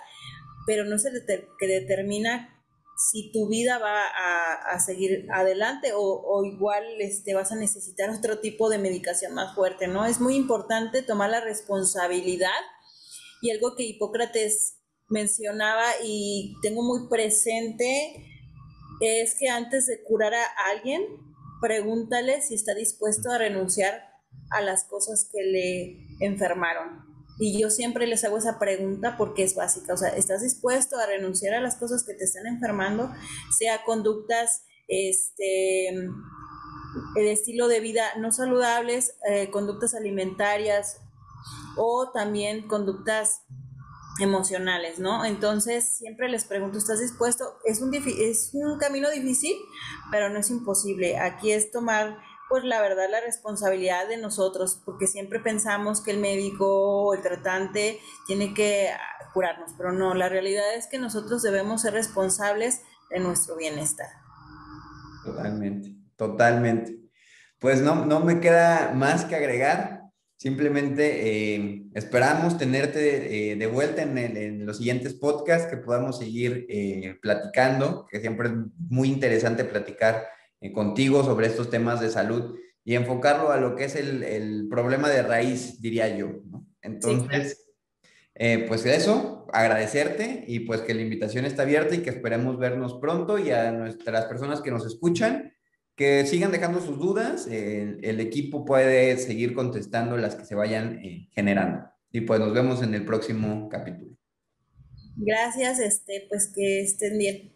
pero 0.65 0.85
no 0.85 0.95
es 0.95 1.05
el 1.05 1.23
que 1.59 1.67
determina 1.67 2.53
si 3.11 3.31
tu 3.31 3.47
vida 3.47 3.77
va 3.77 4.05
a, 4.05 4.79
seguir 4.79 5.27
adelante 5.31 5.93
o, 5.93 6.01
o, 6.01 6.43
igual 6.45 6.83
este, 6.99 7.35
vas 7.35 7.51
a 7.51 7.55
necesitar 7.55 8.09
otro 8.09 8.39
tipo 8.39 8.69
de 8.69 8.79
medicación 8.79 9.33
más 9.35 9.53
fuerte, 9.53 9.87
¿no? 9.87 10.05
Es 10.05 10.19
muy 10.19 10.35
importante 10.35 11.03
tomar 11.03 11.29
la 11.29 11.41
responsabilidad 11.41 12.49
y 13.41 13.51
algo 13.51 13.75
que 13.75 13.83
Hipócrates 13.83 14.79
mencionaba 15.09 15.85
y 16.03 16.55
tengo 16.63 16.81
muy 16.81 17.07
presente 17.07 18.36
es 19.01 19.35
que 19.39 19.49
antes 19.49 19.87
de 19.87 20.03
curar 20.03 20.33
a 20.33 20.47
alguien, 20.71 21.03
pregúntale 21.61 22.41
si 22.41 22.55
está 22.55 22.73
dispuesto 22.73 23.31
a 23.31 23.37
renunciar 23.37 24.03
a 24.49 24.61
las 24.61 24.85
cosas 24.85 25.29
que 25.31 25.43
le 25.43 26.25
enfermaron. 26.25 27.05
Y 27.39 27.61
yo 27.61 27.69
siempre 27.69 28.07
les 28.07 28.23
hago 28.23 28.37
esa 28.37 28.57
pregunta 28.57 29.15
porque 29.17 29.43
es 29.43 29.55
básica. 29.55 29.93
O 29.93 29.97
sea, 29.97 30.09
¿estás 30.09 30.41
dispuesto 30.41 30.97
a 30.97 31.05
renunciar 31.05 31.53
a 31.53 31.61
las 31.61 31.75
cosas 31.75 32.03
que 32.03 32.15
te 32.15 32.23
están 32.23 32.47
enfermando? 32.47 33.11
Sea 33.57 33.83
conductas, 33.83 34.63
este, 34.87 35.89
el 35.89 37.27
estilo 37.27 37.67
de 37.67 37.79
vida 37.79 38.05
no 38.17 38.31
saludables, 38.31 39.17
eh, 39.29 39.51
conductas 39.51 39.93
alimentarias 39.93 40.97
o 41.77 42.11
también 42.11 42.67
conductas 42.67 43.43
emocionales, 44.19 44.99
¿no? 44.99 45.25
Entonces, 45.25 45.97
siempre 45.97 46.29
les 46.29 46.45
pregunto, 46.45 46.77
¿estás 46.77 46.99
dispuesto? 46.99 47.59
Es 47.65 47.81
un, 47.81 47.93
es 47.93 48.51
un 48.53 48.77
camino 48.77 49.09
difícil, 49.09 49.55
pero 50.11 50.29
no 50.29 50.39
es 50.39 50.49
imposible. 50.49 51.17
Aquí 51.17 51.51
es 51.51 51.71
tomar, 51.71 52.17
pues 52.49 52.63
la 52.63 52.81
verdad, 52.81 53.09
la 53.09 53.21
responsabilidad 53.21 54.07
de 54.07 54.17
nosotros, 54.17 54.81
porque 54.85 55.07
siempre 55.07 55.39
pensamos 55.39 56.01
que 56.01 56.11
el 56.11 56.19
médico 56.19 57.05
o 57.05 57.13
el 57.13 57.21
tratante 57.21 57.99
tiene 58.25 58.53
que 58.53 58.89
ah, 58.89 59.31
curarnos, 59.33 59.71
pero 59.77 59.91
no, 59.91 60.13
la 60.13 60.29
realidad 60.29 60.75
es 60.75 60.87
que 60.87 60.97
nosotros 60.97 61.41
debemos 61.41 61.81
ser 61.81 61.93
responsables 61.93 62.81
de 63.09 63.19
nuestro 63.19 63.55
bienestar. 63.55 64.07
Totalmente, 65.23 65.95
totalmente. 66.15 66.97
Pues 67.59 67.81
no, 67.81 68.05
no 68.05 68.19
me 68.19 68.39
queda 68.39 68.91
más 68.93 69.25
que 69.25 69.35
agregar. 69.35 69.96
Simplemente 70.37 71.55
eh, 71.55 71.81
esperamos 71.95 72.59
tenerte 72.59 73.51
eh, 73.51 73.55
de 73.55 73.65
vuelta 73.65 74.03
en, 74.03 74.67
los 74.67 74.77
siguientes 74.77 75.15
podcasts, 75.15 75.67
que 75.67 75.77
podamos 75.77 76.19
seguir 76.19 76.67
eh, 76.69 77.17
platicando, 77.23 78.05
que 78.07 78.19
siempre 78.19 78.49
es 78.49 78.53
muy 78.77 79.09
interesante 79.09 79.63
platicar 79.63 80.27
contigo 80.75 81.23
sobre 81.23 81.47
estos 81.47 81.71
temas 81.71 82.01
de 82.01 82.11
salud 82.11 82.55
y 82.83 82.93
enfocarlo 82.93 83.51
a 83.51 83.57
lo 83.57 83.75
que 83.75 83.85
es 83.85 83.95
el, 83.95 84.67
problema 84.69 85.09
de 85.09 85.23
raíz, 85.23 85.81
diría 85.81 86.15
yo. 86.15 86.29
Entonces, 86.83 87.71
pues 88.35 88.85
eso, 88.85 89.47
agradecerte 89.51 90.45
y 90.47 90.59
pues 90.61 90.81
que 90.81 90.93
la 90.93 91.01
invitación 91.01 91.45
está 91.45 91.63
abierta 91.63 91.95
y 91.95 92.03
que 92.03 92.11
esperemos 92.11 92.59
vernos 92.59 92.99
pronto 93.01 93.39
y 93.39 93.49
a 93.49 93.71
nuestras 93.71 94.25
personas 94.25 94.61
que 94.61 94.71
nos 94.71 94.85
escuchan 94.85 95.56
que 95.97 96.27
sigan 96.27 96.51
dejando 96.51 96.79
sus 96.79 96.99
dudas, 96.99 97.47
el 97.47 98.19
equipo 98.19 98.63
puede 98.63 99.17
seguir 99.17 99.55
contestando 99.55 100.15
las 100.15 100.35
que 100.35 100.45
se 100.45 100.53
vayan 100.53 100.99
eh, 101.03 101.27
generando. 101.31 101.89
Y 102.11 102.21
pues 102.21 102.39
nos 102.39 102.53
vemos 102.53 102.83
en 102.83 102.93
el 102.93 103.03
próximo 103.03 103.67
capítulo. 103.67 104.15
Gracias, 105.15 105.79
este, 105.79 106.27
pues 106.29 106.53
que 106.53 106.83
estén 106.83 107.17
bien. 107.17 107.51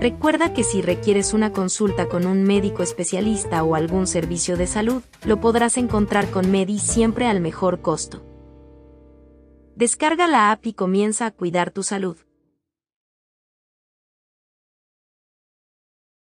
Recuerda 0.00 0.54
que 0.54 0.64
si 0.64 0.80
requieres 0.80 1.34
una 1.34 1.52
consulta 1.52 2.08
con 2.08 2.26
un 2.26 2.44
médico 2.44 2.82
especialista 2.82 3.62
o 3.62 3.74
algún 3.74 4.06
servicio 4.06 4.56
de 4.56 4.66
salud, 4.66 5.02
lo 5.26 5.38
podrás 5.42 5.76
encontrar 5.76 6.30
con 6.30 6.50
Medi 6.50 6.78
siempre 6.78 7.26
al 7.26 7.42
mejor 7.42 7.82
costo. 7.82 8.24
Descarga 9.76 10.26
la 10.26 10.50
app 10.50 10.64
y 10.64 10.72
comienza 10.72 11.26
a 11.26 11.30
cuidar 11.30 11.70
tu 11.70 11.82
salud. 11.82 12.16